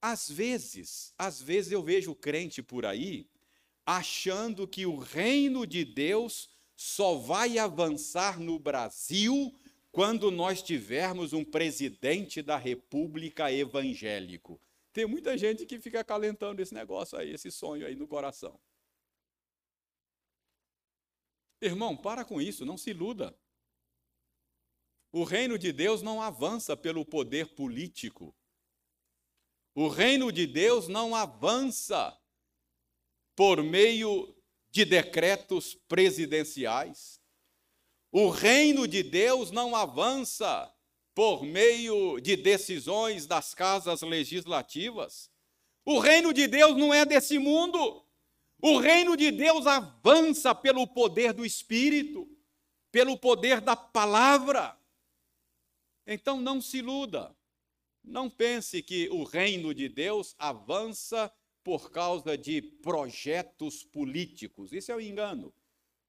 Às 0.00 0.28
vezes, 0.30 1.12
às 1.18 1.40
vezes 1.40 1.70
eu 1.70 1.82
vejo 1.82 2.14
crente 2.14 2.62
por 2.62 2.86
aí 2.86 3.28
achando 3.84 4.66
que 4.66 4.86
o 4.86 4.96
reino 4.96 5.66
de 5.66 5.84
Deus 5.84 6.48
só 6.74 7.14
vai 7.14 7.58
avançar 7.58 8.40
no 8.40 8.58
Brasil 8.58 9.54
quando 9.90 10.30
nós 10.30 10.62
tivermos 10.62 11.34
um 11.34 11.44
presidente 11.44 12.40
da 12.40 12.56
República 12.56 13.52
evangélico. 13.52 14.58
Tem 14.94 15.04
muita 15.04 15.36
gente 15.36 15.66
que 15.66 15.78
fica 15.78 16.02
calentando 16.02 16.62
esse 16.62 16.72
negócio 16.72 17.18
aí, 17.18 17.34
esse 17.34 17.50
sonho 17.50 17.86
aí 17.86 17.94
no 17.94 18.08
coração. 18.08 18.58
Irmão, 21.60 21.94
para 21.94 22.24
com 22.24 22.40
isso, 22.40 22.64
não 22.64 22.78
se 22.78 22.90
iluda. 22.90 23.36
O 25.12 25.24
reino 25.24 25.58
de 25.58 25.72
Deus 25.72 26.00
não 26.00 26.22
avança 26.22 26.74
pelo 26.74 27.04
poder 27.04 27.48
político. 27.48 28.34
O 29.74 29.88
reino 29.88 30.32
de 30.32 30.46
Deus 30.46 30.88
não 30.88 31.14
avança 31.14 32.18
por 33.36 33.62
meio 33.62 34.34
de 34.70 34.86
decretos 34.86 35.74
presidenciais. 35.86 37.20
O 38.10 38.30
reino 38.30 38.88
de 38.88 39.02
Deus 39.02 39.50
não 39.50 39.76
avança 39.76 40.74
por 41.14 41.44
meio 41.44 42.18
de 42.18 42.34
decisões 42.34 43.26
das 43.26 43.54
casas 43.54 44.00
legislativas. 44.00 45.30
O 45.84 45.98
reino 45.98 46.32
de 46.32 46.46
Deus 46.46 46.74
não 46.74 46.92
é 46.92 47.04
desse 47.04 47.38
mundo. 47.38 48.02
O 48.62 48.78
reino 48.78 49.14
de 49.14 49.30
Deus 49.30 49.66
avança 49.66 50.54
pelo 50.54 50.86
poder 50.86 51.34
do 51.34 51.44
Espírito, 51.44 52.26
pelo 52.90 53.18
poder 53.18 53.60
da 53.60 53.76
palavra. 53.76 54.78
Então 56.06 56.40
não 56.40 56.60
se 56.60 56.78
iluda. 56.78 57.36
Não 58.02 58.28
pense 58.28 58.82
que 58.82 59.08
o 59.10 59.22
reino 59.22 59.72
de 59.74 59.88
Deus 59.88 60.34
avança 60.38 61.32
por 61.62 61.90
causa 61.90 62.36
de 62.36 62.60
projetos 62.60 63.84
políticos. 63.84 64.72
Isso 64.72 64.90
é 64.90 64.96
um 64.96 65.00
engano. 65.00 65.54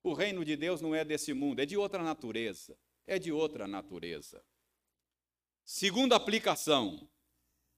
O 0.01 0.13
reino 0.13 0.43
de 0.43 0.57
Deus 0.57 0.81
não 0.81 0.93
é 0.93 1.05
desse 1.05 1.33
mundo, 1.33 1.61
é 1.61 1.65
de 1.65 1.77
outra 1.77 2.03
natureza. 2.03 2.77
É 3.05 3.19
de 3.19 3.31
outra 3.31 3.67
natureza. 3.67 4.43
Segunda 5.63 6.15
aplicação. 6.15 7.07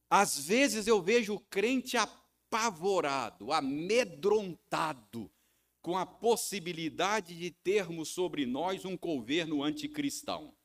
Às 0.10 0.40
vezes 0.48 0.88
eu 0.88 1.02
vejo 1.02 1.36
o 1.36 1.40
crente 1.40 1.98
apavorado, 1.98 3.52
amedrontado 3.52 5.32
com 5.82 5.98
a 5.98 6.06
possibilidade 6.06 7.38
de 7.38 7.52
termos 7.52 8.10
sobre 8.10 8.46
nós 8.46 8.86
um 8.86 8.98
governo 8.98 9.64
anticristão. 9.64 10.56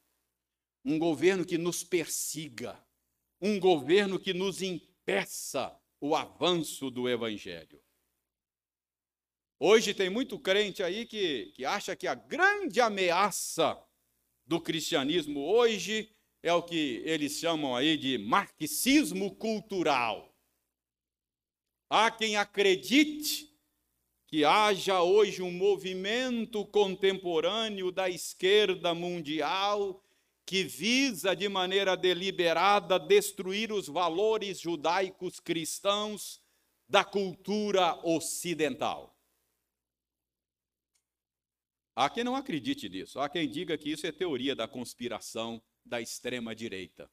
Um 0.84 0.98
governo 0.98 1.44
que 1.44 1.58
nos 1.58 1.84
persiga, 1.84 2.82
um 3.40 3.60
governo 3.60 4.18
que 4.18 4.32
nos 4.32 4.62
impeça 4.62 5.78
o 6.00 6.16
avanço 6.16 6.90
do 6.90 7.08
Evangelho. 7.08 7.82
Hoje 9.58 9.92
tem 9.92 10.08
muito 10.08 10.38
crente 10.38 10.82
aí 10.82 11.04
que, 11.04 11.52
que 11.54 11.66
acha 11.66 11.94
que 11.94 12.06
a 12.06 12.14
grande 12.14 12.80
ameaça 12.80 13.78
do 14.46 14.58
cristianismo 14.58 15.40
hoje 15.40 16.10
é 16.42 16.52
o 16.52 16.62
que 16.62 17.02
eles 17.04 17.38
chamam 17.38 17.76
aí 17.76 17.98
de 17.98 18.16
marxismo 18.16 19.34
cultural. 19.36 20.34
Há 21.90 22.10
quem 22.10 22.36
acredite 22.36 23.50
que 24.26 24.44
haja 24.44 25.02
hoje 25.02 25.42
um 25.42 25.50
movimento 25.50 26.64
contemporâneo 26.64 27.90
da 27.90 28.08
esquerda 28.08 28.94
mundial 28.94 30.02
que 30.50 30.64
visa 30.64 31.32
de 31.36 31.48
maneira 31.48 31.96
deliberada 31.96 32.98
destruir 32.98 33.70
os 33.70 33.86
valores 33.86 34.58
judaicos 34.58 35.38
cristãos 35.38 36.42
da 36.88 37.04
cultura 37.04 37.94
ocidental. 38.04 39.16
Há 41.94 42.10
quem 42.10 42.24
não 42.24 42.34
acredite 42.34 42.88
nisso, 42.88 43.20
há 43.20 43.28
quem 43.28 43.48
diga 43.48 43.78
que 43.78 43.90
isso 43.92 44.08
é 44.08 44.10
teoria 44.10 44.56
da 44.56 44.66
conspiração 44.66 45.62
da 45.84 46.00
extrema 46.00 46.52
direita. 46.52 47.08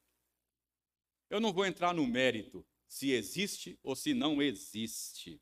Eu 1.30 1.38
não 1.38 1.52
vou 1.52 1.64
entrar 1.64 1.94
no 1.94 2.08
mérito 2.08 2.66
se 2.88 3.12
existe 3.12 3.78
ou 3.84 3.94
se 3.94 4.14
não 4.14 4.42
existe. 4.42 5.40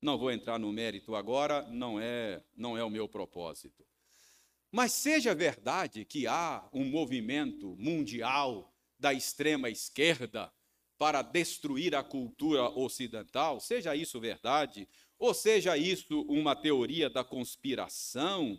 Não 0.00 0.16
vou 0.16 0.30
entrar 0.30 0.60
no 0.60 0.72
mérito 0.72 1.16
agora, 1.16 1.62
não 1.62 1.98
é, 1.98 2.40
não 2.54 2.78
é 2.78 2.84
o 2.84 2.90
meu 2.90 3.08
propósito. 3.08 3.84
Mas 4.72 4.92
seja 4.92 5.34
verdade 5.34 6.02
que 6.02 6.26
há 6.26 6.66
um 6.72 6.86
movimento 6.86 7.76
mundial 7.78 8.74
da 8.98 9.12
extrema 9.12 9.68
esquerda 9.68 10.50
para 10.96 11.20
destruir 11.20 11.94
a 11.94 12.02
cultura 12.02 12.70
ocidental, 12.70 13.60
seja 13.60 13.94
isso 13.94 14.18
verdade, 14.18 14.88
ou 15.18 15.34
seja 15.34 15.76
isso 15.76 16.22
uma 16.22 16.56
teoria 16.56 17.10
da 17.10 17.22
conspiração, 17.22 18.58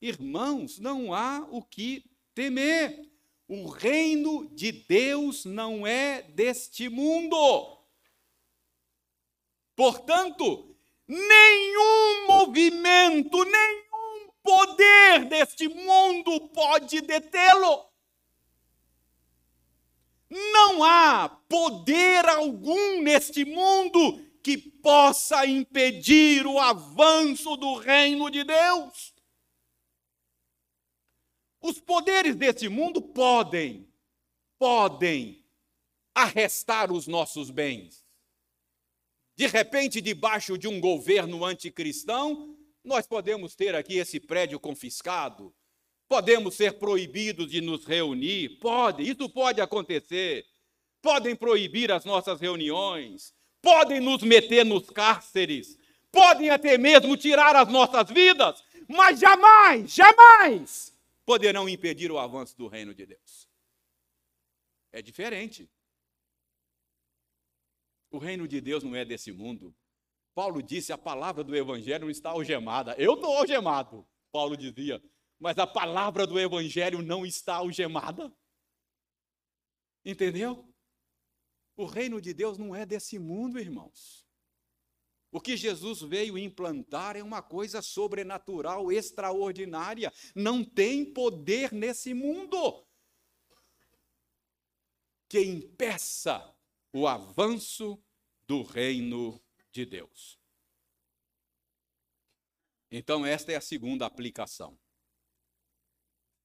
irmãos, 0.00 0.78
não 0.78 1.12
há 1.12 1.46
o 1.50 1.62
que 1.62 2.04
temer. 2.34 3.10
O 3.46 3.68
reino 3.68 4.48
de 4.54 4.72
Deus 4.72 5.44
não 5.44 5.86
é 5.86 6.22
deste 6.22 6.88
mundo. 6.88 7.36
Portanto, 9.76 10.74
nenhum 11.06 12.26
movimento, 12.28 13.44
nenhum 13.44 13.79
poder 14.50 15.26
deste 15.26 15.68
mundo 15.68 16.48
pode 16.48 17.00
detê-lo. 17.02 17.88
Não 20.28 20.82
há 20.82 21.28
poder 21.28 22.28
algum 22.28 23.00
neste 23.00 23.44
mundo 23.44 24.20
que 24.42 24.58
possa 24.58 25.46
impedir 25.46 26.46
o 26.46 26.58
avanço 26.58 27.56
do 27.56 27.76
reino 27.76 28.28
de 28.28 28.42
Deus. 28.42 29.14
Os 31.60 31.78
poderes 31.78 32.34
deste 32.34 32.68
mundo 32.68 33.00
podem, 33.00 33.88
podem 34.58 35.44
arrestar 36.12 36.90
os 36.90 37.06
nossos 37.06 37.50
bens. 37.50 38.04
De 39.36 39.46
repente, 39.46 40.00
debaixo 40.00 40.58
de 40.58 40.66
um 40.66 40.80
governo 40.80 41.44
anticristão, 41.44 42.59
nós 42.84 43.06
podemos 43.06 43.54
ter 43.54 43.74
aqui 43.74 43.96
esse 43.96 44.18
prédio 44.18 44.58
confiscado, 44.58 45.54
podemos 46.08 46.54
ser 46.54 46.78
proibidos 46.78 47.50
de 47.50 47.60
nos 47.60 47.84
reunir, 47.84 48.58
pode, 48.58 49.08
isso 49.08 49.28
pode 49.28 49.60
acontecer. 49.60 50.44
Podem 51.02 51.34
proibir 51.34 51.90
as 51.90 52.04
nossas 52.04 52.40
reuniões, 52.40 53.32
podem 53.62 54.00
nos 54.00 54.22
meter 54.22 54.64
nos 54.64 54.90
cárceres, 54.90 55.78
podem 56.12 56.50
até 56.50 56.76
mesmo 56.76 57.16
tirar 57.16 57.56
as 57.56 57.68
nossas 57.68 58.10
vidas, 58.10 58.62
mas 58.86 59.18
jamais, 59.18 59.94
jamais 59.94 60.94
poderão 61.24 61.68
impedir 61.68 62.10
o 62.10 62.18
avanço 62.18 62.56
do 62.58 62.66
reino 62.66 62.92
de 62.92 63.06
Deus. 63.06 63.48
É 64.92 65.00
diferente. 65.00 65.70
O 68.10 68.18
reino 68.18 68.48
de 68.48 68.60
Deus 68.60 68.82
não 68.82 68.96
é 68.96 69.04
desse 69.04 69.30
mundo. 69.30 69.74
Paulo 70.40 70.62
disse: 70.62 70.90
a 70.90 70.96
palavra 70.96 71.44
do 71.44 71.54
evangelho 71.54 72.06
não 72.06 72.10
está 72.10 72.30
algemada. 72.30 72.94
Eu 72.96 73.12
estou 73.12 73.36
algemado, 73.36 74.08
Paulo 74.32 74.56
dizia, 74.56 74.98
mas 75.38 75.58
a 75.58 75.66
palavra 75.66 76.26
do 76.26 76.40
evangelho 76.40 77.02
não 77.02 77.26
está 77.26 77.56
algemada. 77.56 78.34
Entendeu? 80.02 80.66
O 81.76 81.84
reino 81.84 82.22
de 82.22 82.32
Deus 82.32 82.56
não 82.56 82.74
é 82.74 82.86
desse 82.86 83.18
mundo, 83.18 83.58
irmãos. 83.58 84.26
O 85.30 85.42
que 85.42 85.58
Jesus 85.58 86.00
veio 86.00 86.38
implantar 86.38 87.18
é 87.18 87.22
uma 87.22 87.42
coisa 87.42 87.82
sobrenatural, 87.82 88.90
extraordinária. 88.90 90.10
Não 90.34 90.64
tem 90.64 91.04
poder 91.04 91.70
nesse 91.70 92.14
mundo 92.14 92.88
que 95.28 95.42
impeça 95.42 96.56
o 96.94 97.06
avanço 97.06 98.02
do 98.46 98.62
reino 98.62 99.38
de 99.70 99.84
Deus. 99.84 100.38
Então, 102.90 103.24
esta 103.24 103.52
é 103.52 103.56
a 103.56 103.60
segunda 103.60 104.04
aplicação. 104.04 104.78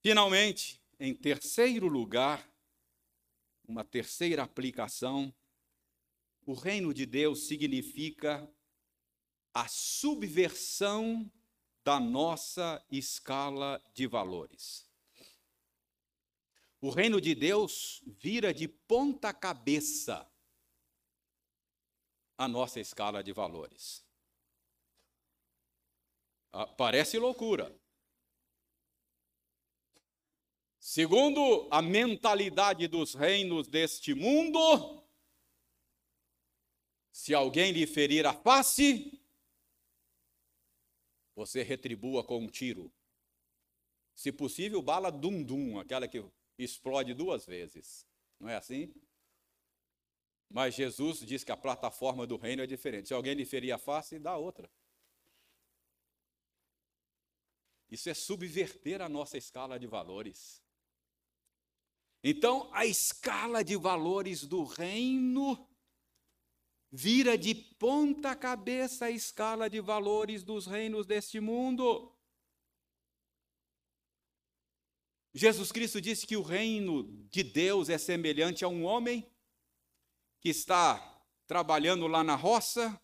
Finalmente, 0.01 0.81
em 0.99 1.13
terceiro 1.13 1.87
lugar, 1.87 2.47
uma 3.67 3.83
terceira 3.83 4.43
aplicação, 4.43 5.33
o 6.45 6.53
reino 6.53 6.93
de 6.93 7.05
Deus 7.05 7.47
significa 7.47 8.47
a 9.53 9.67
subversão 9.67 11.31
da 11.83 11.99
nossa 11.99 12.85
escala 12.91 13.81
de 13.93 14.05
valores. 14.05 14.87
O 16.79 16.89
reino 16.91 17.19
de 17.19 17.33
Deus 17.33 18.03
vira 18.05 18.53
de 18.53 18.67
ponta 18.67 19.33
cabeça 19.33 20.29
a 22.37 22.47
nossa 22.47 22.79
escala 22.79 23.23
de 23.23 23.31
valores. 23.31 24.05
Ah, 26.51 26.67
parece 26.67 27.17
loucura. 27.17 27.75
Segundo 30.79 31.67
a 31.71 31.81
mentalidade 31.81 32.87
dos 32.87 33.13
reinos 33.13 33.67
deste 33.67 34.13
mundo, 34.13 35.03
se 37.11 37.33
alguém 37.33 37.71
lhe 37.71 37.87
ferir 37.87 38.25
a 38.25 38.33
face, 38.33 39.19
você 41.35 41.63
retribua 41.63 42.23
com 42.23 42.39
um 42.39 42.47
tiro. 42.47 42.91
Se 44.13 44.31
possível, 44.31 44.81
bala 44.81 45.11
dum-dum, 45.11 45.79
aquela 45.79 46.07
que 46.07 46.23
explode 46.57 47.13
duas 47.13 47.45
vezes. 47.45 48.07
Não 48.39 48.47
é 48.47 48.55
assim? 48.55 48.93
Mas 50.49 50.75
Jesus 50.75 51.19
diz 51.19 51.43
que 51.43 51.51
a 51.51 51.57
plataforma 51.57 52.25
do 52.25 52.37
reino 52.37 52.61
é 52.61 52.67
diferente. 52.67 53.07
Se 53.07 53.13
alguém 53.13 53.33
lhe 53.33 53.45
ferir 53.45 53.71
a 53.71 53.77
face, 53.77 54.19
dá 54.19 54.37
outra. 54.37 54.69
Isso 57.89 58.09
é 58.09 58.13
subverter 58.13 59.01
a 59.01 59.09
nossa 59.09 59.37
escala 59.37 59.79
de 59.79 59.87
valores. 59.87 60.61
Então, 62.23 62.69
a 62.73 62.85
escala 62.85 63.63
de 63.63 63.75
valores 63.75 64.45
do 64.45 64.63
reino 64.63 65.69
vira 66.91 67.37
de 67.37 67.53
ponta 67.53 68.35
cabeça 68.35 69.05
a 69.05 69.11
escala 69.11 69.69
de 69.69 69.79
valores 69.79 70.43
dos 70.43 70.65
reinos 70.65 71.05
deste 71.05 71.39
mundo. 71.39 72.11
Jesus 75.33 75.71
Cristo 75.71 75.99
disse 75.99 76.25
que 76.25 76.37
o 76.37 76.41
reino 76.41 77.03
de 77.29 77.43
Deus 77.43 77.89
é 77.89 77.97
semelhante 77.97 78.63
a 78.63 78.69
um 78.69 78.85
homem 78.85 79.29
que 80.45 80.49
está 80.49 81.25
trabalhando 81.47 82.05
lá 82.05 82.23
na 82.23 82.35
roça 82.35 83.01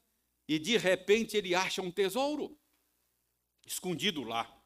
e 0.48 0.60
de 0.60 0.78
repente 0.78 1.36
ele 1.36 1.56
acha 1.56 1.82
um 1.82 1.90
tesouro 1.90 2.56
escondido 3.66 4.22
lá. 4.22 4.64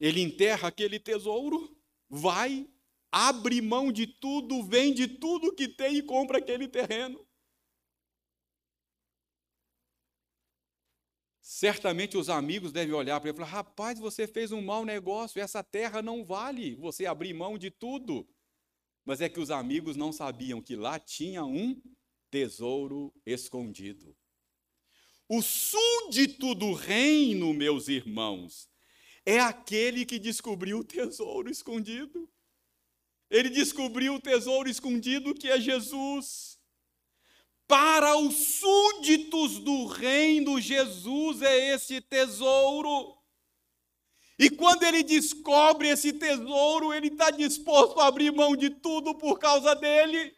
Ele 0.00 0.20
enterra 0.20 0.66
aquele 0.66 0.98
tesouro, 0.98 1.80
vai, 2.10 2.68
abre 3.12 3.62
mão 3.62 3.92
de 3.92 4.04
tudo, 4.04 4.64
vende 4.64 5.06
tudo 5.06 5.54
que 5.54 5.68
tem 5.68 5.98
e 5.98 6.02
compra 6.02 6.38
aquele 6.38 6.66
terreno. 6.66 7.24
Certamente 11.40 12.16
os 12.16 12.28
amigos 12.28 12.72
devem 12.72 12.96
olhar 12.96 13.20
para 13.20 13.30
ele 13.30 13.38
e 13.38 13.40
falar: 13.40 13.58
rapaz, 13.58 14.00
você 14.00 14.26
fez 14.26 14.50
um 14.50 14.60
mau 14.60 14.84
negócio, 14.84 15.40
essa 15.40 15.62
terra 15.62 16.02
não 16.02 16.24
vale 16.24 16.74
você 16.74 17.06
abrir 17.06 17.32
mão 17.32 17.56
de 17.56 17.70
tudo. 17.70 18.28
Mas 19.06 19.20
é 19.20 19.28
que 19.28 19.38
os 19.38 19.52
amigos 19.52 19.96
não 19.96 20.10
sabiam 20.10 20.60
que 20.60 20.74
lá 20.74 20.98
tinha 20.98 21.44
um 21.44 21.80
tesouro 22.28 23.14
escondido. 23.24 24.16
O 25.28 25.40
súdito 25.40 26.56
do 26.56 26.72
reino, 26.72 27.54
meus 27.54 27.86
irmãos, 27.86 28.68
é 29.24 29.38
aquele 29.38 30.04
que 30.04 30.18
descobriu 30.18 30.80
o 30.80 30.84
tesouro 30.84 31.48
escondido. 31.48 32.28
Ele 33.30 33.48
descobriu 33.48 34.14
o 34.14 34.20
tesouro 34.20 34.68
escondido 34.68 35.34
que 35.34 35.48
é 35.48 35.60
Jesus. 35.60 36.58
Para 37.68 38.16
os 38.16 38.34
súditos 38.34 39.60
do 39.60 39.86
reino, 39.86 40.60
Jesus 40.60 41.42
é 41.42 41.74
esse 41.74 42.00
tesouro. 42.00 43.16
E 44.38 44.50
quando 44.50 44.82
ele 44.82 45.02
descobre 45.02 45.88
esse 45.88 46.12
tesouro, 46.12 46.92
ele 46.92 47.08
está 47.08 47.30
disposto 47.30 48.00
a 48.00 48.06
abrir 48.06 48.30
mão 48.30 48.54
de 48.54 48.68
tudo 48.68 49.14
por 49.14 49.38
causa 49.38 49.74
dele. 49.74 50.36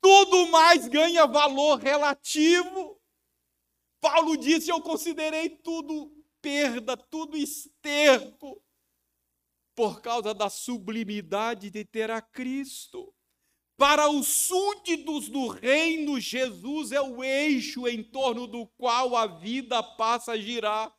Tudo 0.00 0.48
mais 0.48 0.86
ganha 0.88 1.26
valor 1.26 1.78
relativo. 1.78 3.00
Paulo 4.00 4.36
disse: 4.36 4.70
Eu 4.70 4.82
considerei 4.82 5.48
tudo 5.48 6.12
perda, 6.42 6.96
tudo 6.96 7.36
esterco, 7.36 8.60
por 9.74 10.02
causa 10.02 10.34
da 10.34 10.50
sublimidade 10.50 11.70
de 11.70 11.84
ter 11.84 12.10
a 12.10 12.20
Cristo. 12.20 13.14
Para 13.76 14.10
os 14.10 14.26
súditos 14.28 15.28
do 15.28 15.48
reino, 15.48 16.20
Jesus 16.20 16.92
é 16.92 17.00
o 17.00 17.24
eixo 17.24 17.88
em 17.88 18.02
torno 18.02 18.46
do 18.46 18.66
qual 18.76 19.16
a 19.16 19.26
vida 19.26 19.82
passa 19.82 20.32
a 20.32 20.38
girar. 20.38 20.92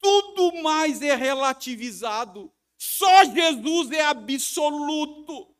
Tudo 0.00 0.62
mais 0.62 1.02
é 1.02 1.14
relativizado. 1.14 2.52
Só 2.78 3.24
Jesus 3.24 3.90
é 3.90 4.02
absoluto. 4.02 5.54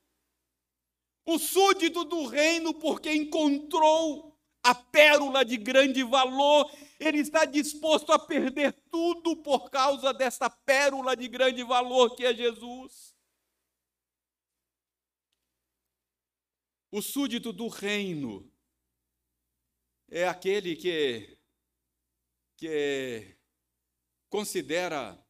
O 1.26 1.38
súdito 1.38 2.04
do 2.04 2.24
reino, 2.26 2.74
porque 2.74 3.12
encontrou 3.12 4.38
a 4.62 4.74
pérola 4.74 5.44
de 5.44 5.56
grande 5.56 6.02
valor, 6.02 6.70
ele 6.98 7.18
está 7.18 7.44
disposto 7.44 8.12
a 8.12 8.18
perder 8.18 8.72
tudo 8.90 9.36
por 9.36 9.70
causa 9.70 10.12
desta 10.12 10.50
pérola 10.50 11.16
de 11.16 11.28
grande 11.28 11.62
valor 11.62 12.14
que 12.16 12.24
é 12.24 12.34
Jesus. 12.34 13.14
O 16.90 17.00
súdito 17.00 17.52
do 17.52 17.68
reino 17.68 18.50
é 20.10 20.26
aquele 20.26 20.74
que, 20.74 21.38
que 22.56 23.39
considera 24.30 25.22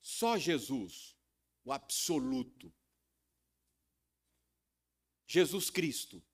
só 0.00 0.38
Jesus, 0.38 1.18
o 1.64 1.72
absoluto. 1.72 2.72
Jesus 5.26 5.68
Cristo 5.68 6.24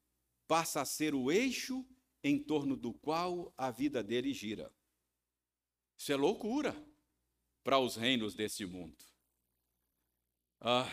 passa 0.47 0.83
a 0.83 0.85
ser 0.85 1.15
o 1.15 1.33
eixo 1.33 1.85
em 2.23 2.39
torno 2.39 2.77
do 2.77 2.93
qual 2.93 3.53
a 3.57 3.71
vida 3.71 4.05
dele 4.05 4.35
gira. 4.35 4.73
Isso 5.97 6.13
é 6.13 6.17
loucura 6.17 6.77
para 7.65 7.79
os 7.79 7.97
reinos 7.97 8.35
desse 8.35 8.67
mundo. 8.67 9.03
Ah, 10.61 10.87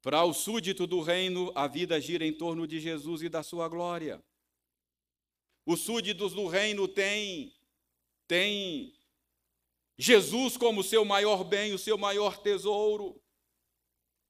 para 0.00 0.24
o 0.24 0.32
súdito 0.32 0.86
do 0.86 1.00
reino, 1.00 1.52
a 1.54 1.68
vida 1.68 2.00
gira 2.00 2.26
em 2.26 2.32
torno 2.32 2.66
de 2.66 2.80
Jesus 2.80 3.22
e 3.22 3.28
da 3.28 3.42
sua 3.42 3.68
glória. 3.68 4.24
Os 5.66 5.80
súditos 5.80 6.32
do 6.32 6.48
reino 6.48 6.88
têm, 6.88 7.54
têm 8.26 8.98
Jesus 9.98 10.56
como 10.56 10.82
seu 10.82 11.04
maior 11.04 11.44
bem, 11.44 11.72
o 11.72 11.78
seu 11.78 11.98
maior 11.98 12.38
tesouro. 12.42 13.20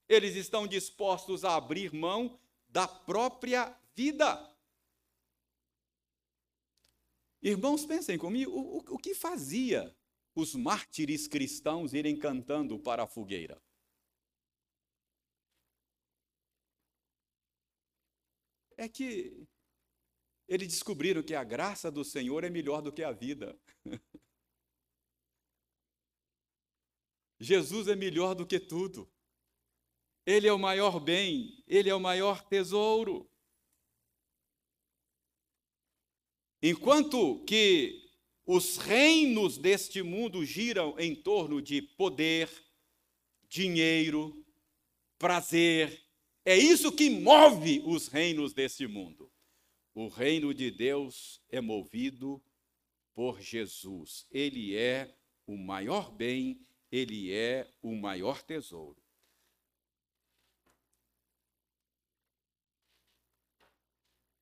Eles 0.07 0.35
estão 0.35 0.67
dispostos 0.67 1.43
a 1.43 1.55
abrir 1.55 1.93
mão 1.93 2.39
da 2.67 2.87
própria 2.87 3.75
vida. 3.95 4.53
Irmãos, 7.41 7.85
pensem 7.85 8.17
comigo, 8.17 8.51
o, 8.51 8.77
o, 8.95 8.97
que 8.97 9.13
fazia 9.13 9.95
os 10.33 10.55
mártires 10.55 11.27
cristãos 11.27 11.93
irem 11.93 12.17
cantando 12.17 12.79
para 12.79 13.03
a 13.03 13.07
fogueira? 13.07 13.61
É 18.77 18.87
que 18.87 19.45
eles 20.47 20.67
descobriram 20.69 21.21
que 21.21 21.35
a 21.35 21.43
graça 21.43 21.91
do 21.91 22.03
Senhor 22.03 22.43
é 22.43 22.49
melhor 22.49 22.81
do 22.81 22.91
que 22.91 23.03
a 23.03 23.11
vida. 23.11 23.59
Jesus 27.43 27.89
é 27.89 27.95
melhor 27.95 28.33
do 28.33 28.45
que 28.45 28.57
tudo. 28.57 29.09
Ele 30.25 30.47
é 30.47 30.53
o 30.53 30.57
maior 30.57 30.97
bem, 30.97 31.61
ele 31.67 31.89
é 31.89 31.95
o 31.95 31.99
maior 31.99 32.41
tesouro. 32.41 33.29
Enquanto 36.61 37.43
que 37.43 38.09
os 38.45 38.77
reinos 38.77 39.57
deste 39.57 40.01
mundo 40.01 40.45
giram 40.45 40.97
em 40.97 41.13
torno 41.13 41.61
de 41.61 41.81
poder, 41.81 42.49
dinheiro, 43.49 44.45
prazer, 45.19 46.01
é 46.45 46.57
isso 46.57 46.93
que 46.93 47.09
move 47.09 47.81
os 47.85 48.07
reinos 48.07 48.53
deste 48.53 48.87
mundo. 48.87 49.29
O 49.93 50.07
reino 50.07 50.53
de 50.53 50.71
Deus 50.71 51.41
é 51.49 51.59
movido 51.59 52.41
por 53.13 53.41
Jesus. 53.41 54.25
Ele 54.31 54.77
é 54.77 55.13
o 55.45 55.57
maior 55.57 56.09
bem, 56.09 56.65
ele 56.95 57.33
é 57.33 57.67
o 57.81 57.95
maior 57.95 58.43
tesouro. 58.43 59.03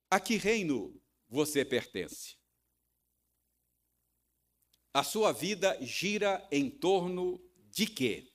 A 0.09 0.19
que 0.19 0.35
reino 0.35 1.01
você 1.29 1.63
pertence. 1.63 2.37
A 4.93 5.01
sua 5.01 5.31
vida 5.31 5.81
gira 5.81 6.45
em 6.51 6.69
torno 6.69 7.39
de 7.69 7.87
quê? 7.87 8.29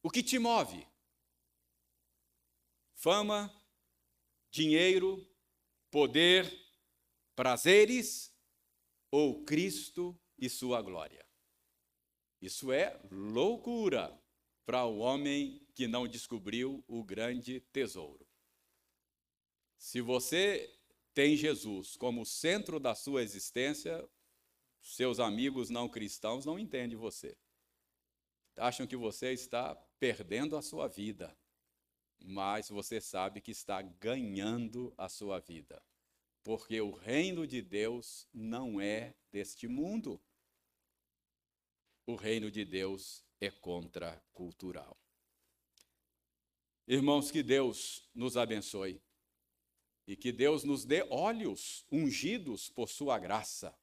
O 0.00 0.08
que 0.08 0.22
te 0.22 0.38
move? 0.38 0.86
Fama, 2.94 3.52
dinheiro, 4.48 5.28
poder, 5.90 6.48
prazeres 7.34 8.32
ou 9.10 9.44
Cristo 9.44 10.16
e 10.38 10.48
sua 10.48 10.80
glória? 10.80 11.25
Isso 12.40 12.72
é 12.72 13.00
loucura 13.10 14.16
para 14.64 14.84
o 14.84 14.98
homem 14.98 15.64
que 15.74 15.86
não 15.86 16.08
descobriu 16.08 16.84
o 16.88 17.04
grande 17.04 17.60
tesouro. 17.72 18.26
Se 19.78 20.00
você 20.00 20.72
tem 21.14 21.36
Jesus 21.36 21.96
como 21.96 22.26
centro 22.26 22.80
da 22.80 22.94
sua 22.94 23.22
existência, 23.22 24.06
seus 24.82 25.18
amigos 25.18 25.70
não 25.70 25.88
cristãos 25.88 26.44
não 26.44 26.58
entendem 26.58 26.96
você. 26.96 27.36
Acham 28.56 28.86
que 28.86 28.96
você 28.96 29.32
está 29.32 29.74
perdendo 29.98 30.56
a 30.56 30.62
sua 30.62 30.88
vida, 30.88 31.36
mas 32.18 32.68
você 32.68 33.00
sabe 33.00 33.40
que 33.40 33.50
está 33.50 33.82
ganhando 33.82 34.92
a 34.96 35.08
sua 35.08 35.38
vida. 35.40 35.82
Porque 36.42 36.80
o 36.80 36.90
reino 36.90 37.46
de 37.46 37.60
Deus 37.60 38.28
não 38.32 38.80
é 38.80 39.14
deste 39.32 39.66
mundo. 39.66 40.20
O 42.06 42.14
reino 42.14 42.50
de 42.50 42.64
Deus 42.64 43.24
é 43.40 43.50
contracultural. 43.50 44.96
Irmãos, 46.86 47.32
que 47.32 47.42
Deus 47.42 48.08
nos 48.14 48.36
abençoe 48.36 49.02
e 50.06 50.16
que 50.16 50.30
Deus 50.30 50.62
nos 50.62 50.84
dê 50.84 51.02
olhos 51.10 51.84
ungidos 51.90 52.70
por 52.70 52.88
Sua 52.88 53.18
graça 53.18 53.76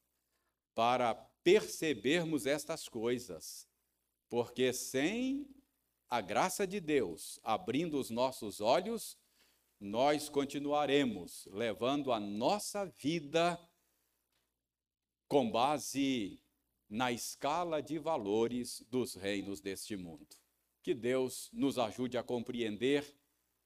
para 0.73 1.13
percebermos 1.43 2.45
estas 2.45 2.87
coisas, 2.87 3.67
porque 4.29 4.71
sem 4.71 5.45
a 6.09 6.21
graça 6.21 6.65
de 6.65 6.79
Deus 6.79 7.39
abrindo 7.43 7.99
os 7.99 8.09
nossos 8.09 8.61
olhos, 8.61 9.17
nós 9.79 10.29
continuaremos 10.29 11.45
levando 11.51 12.13
a 12.13 12.19
nossa 12.19 12.85
vida 12.85 13.59
com 15.27 15.51
base 15.51 16.42
na 16.93 17.11
escala 17.11 17.81
de 17.81 17.97
valores 17.97 18.85
dos 18.87 19.15
reinos 19.15 19.59
deste 19.59 19.97
mundo. 19.97 20.27
Que 20.83 20.93
Deus 20.93 21.49
nos 21.51 21.79
ajude 21.79 22.19
a 22.19 22.23
compreender 22.23 23.03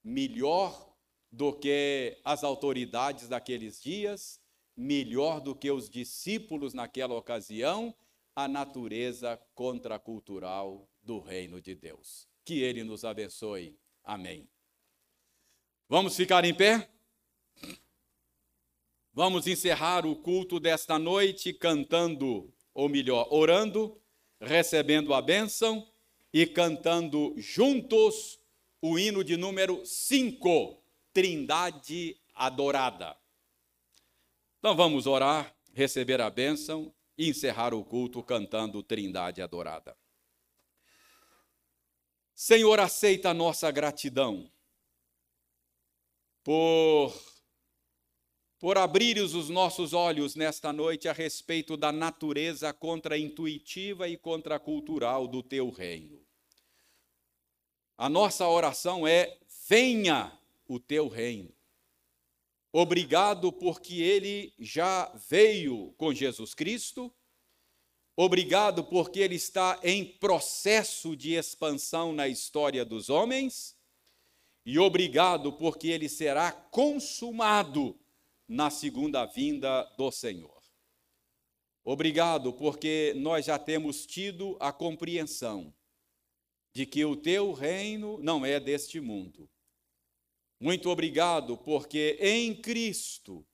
melhor 0.01 0.95
do 1.29 1.51
que 1.51 2.17
as 2.23 2.45
autoridades 2.45 3.27
daqueles 3.27 3.81
dias, 3.81 4.39
melhor 4.77 5.41
do 5.41 5.53
que 5.53 5.69
os 5.69 5.89
discípulos 5.89 6.73
naquela 6.73 7.15
ocasião, 7.15 7.93
a 8.33 8.47
natureza 8.47 9.35
contracultural 9.53 10.89
do 11.03 11.19
reino 11.19 11.59
de 11.59 11.75
Deus. 11.75 12.29
Que 12.45 12.61
Ele 12.61 12.81
nos 12.81 13.03
abençoe. 13.03 13.77
Amém. 14.05 14.49
Vamos 15.89 16.15
ficar 16.15 16.45
em 16.45 16.55
pé? 16.55 16.89
Vamos 19.11 19.47
encerrar 19.47 20.05
o 20.05 20.15
culto 20.15 20.61
desta 20.61 20.97
noite 20.97 21.51
cantando, 21.51 22.53
ou 22.77 22.87
melhor, 22.87 23.27
orando, 23.31 23.99
recebendo 24.39 25.11
a 25.11 25.19
bênção 25.19 25.91
e 26.31 26.45
cantando 26.45 27.33
juntos 27.35 28.39
o 28.79 28.99
hino 28.99 29.23
de 29.23 29.35
número 29.35 29.83
5, 29.83 30.79
Trindade 31.11 32.21
Adorada. 32.35 33.17
Então 34.59 34.75
vamos 34.75 35.07
orar, 35.07 35.57
receber 35.73 36.21
a 36.21 36.29
bênção 36.29 36.93
e 37.17 37.27
encerrar 37.27 37.73
o 37.73 37.83
culto 37.83 38.21
cantando 38.21 38.83
Trindade 38.83 39.41
Adorada. 39.41 39.97
Senhor, 42.35 42.79
aceita 42.79 43.31
a 43.31 43.33
nossa 43.33 43.71
gratidão 43.71 44.51
por 46.43 47.11
por 48.59 48.77
abrires 48.77 49.33
os 49.33 49.49
nossos 49.49 49.93
olhos 49.93 50.35
nesta 50.35 50.73
noite 50.73 51.07
a 51.07 51.13
respeito 51.13 51.77
da 51.77 51.91
natureza 51.91 52.73
contra-intuitiva 52.73 54.07
e 54.07 54.17
contracultural 54.17 55.27
do 55.27 55.43
teu 55.43 55.69
reino. 55.69 56.19
A 57.97 58.09
nossa 58.09 58.47
oração 58.47 59.07
é: 59.07 59.37
venha 59.67 60.31
o 60.67 60.79
teu 60.79 61.07
reino. 61.07 61.51
Obrigado 62.71 63.51
porque 63.51 64.01
ele 64.01 64.53
já 64.59 65.11
veio 65.29 65.93
com 65.97 66.13
Jesus 66.13 66.53
Cristo. 66.53 67.13
Obrigado 68.15 68.83
porque 68.83 69.19
ele 69.19 69.35
está 69.35 69.79
em 69.83 70.03
processo 70.03 71.15
de 71.15 71.33
expansão 71.33 72.11
na 72.11 72.27
história 72.27 72.83
dos 72.83 73.09
homens. 73.09 73.75
E 74.65 74.77
obrigado 74.79 75.53
porque 75.53 75.87
ele 75.87 76.09
será 76.09 76.51
consumado 76.51 77.97
na 78.47 78.69
segunda 78.69 79.25
vinda 79.25 79.83
do 79.97 80.11
Senhor. 80.11 80.63
Obrigado, 81.83 82.53
porque 82.53 83.13
nós 83.15 83.45
já 83.45 83.57
temos 83.57 84.05
tido 84.05 84.57
a 84.59 84.71
compreensão 84.71 85.73
de 86.73 86.85
que 86.85 87.03
o 87.05 87.15
teu 87.15 87.53
reino 87.53 88.17
não 88.19 88.45
é 88.45 88.59
deste 88.59 88.99
mundo. 88.99 89.49
Muito 90.59 90.89
obrigado, 90.89 91.57
porque 91.57 92.17
em 92.19 92.53
Cristo 92.55 93.45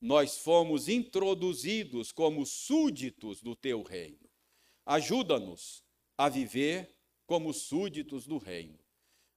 nós 0.00 0.38
fomos 0.38 0.88
introduzidos 0.88 2.12
como 2.12 2.46
súditos 2.46 3.42
do 3.42 3.54
teu 3.54 3.82
reino. 3.82 4.30
Ajuda-nos 4.86 5.84
a 6.16 6.28
viver 6.28 6.96
como 7.26 7.52
súditos 7.52 8.26
do 8.26 8.38
reino. 8.38 8.78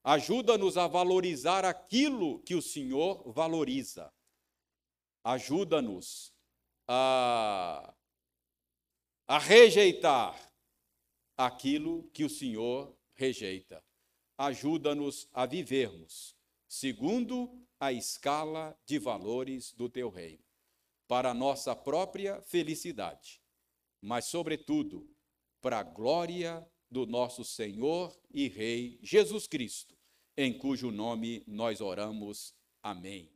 Ajuda-nos 0.03 0.77
a 0.77 0.87
valorizar 0.87 1.63
aquilo 1.65 2.39
que 2.43 2.55
o 2.55 2.61
Senhor 2.61 3.31
valoriza 3.31 4.11
ajuda-nos 5.23 6.33
a, 6.87 7.93
a 9.27 9.39
rejeitar 9.39 10.53
aquilo 11.37 12.09
que 12.13 12.23
o 12.23 12.29
Senhor 12.29 12.95
rejeita. 13.13 13.83
Ajuda-nos 14.37 15.27
a 15.31 15.45
vivermos 15.45 16.35
segundo 16.73 17.55
a 17.79 17.93
escala 17.93 18.75
de 18.83 18.97
valores 18.97 19.73
do 19.73 19.87
teu 19.87 20.09
reino, 20.09 20.43
para 21.07 21.29
a 21.29 21.33
nossa 21.33 21.75
própria 21.75 22.41
felicidade, 22.41 23.39
mas, 24.01 24.25
sobretudo, 24.25 25.07
para 25.61 25.79
a 25.79 25.83
glória 25.83 26.67
do 26.89 27.05
nosso 27.05 27.43
Senhor 27.43 28.17
e 28.33 28.47
Rei 28.47 28.99
Jesus 29.03 29.45
Cristo, 29.45 29.95
em 30.35 30.57
cujo 30.57 30.89
nome 30.89 31.43
nós 31.45 31.79
oramos. 31.79 32.55
Amém. 32.81 33.32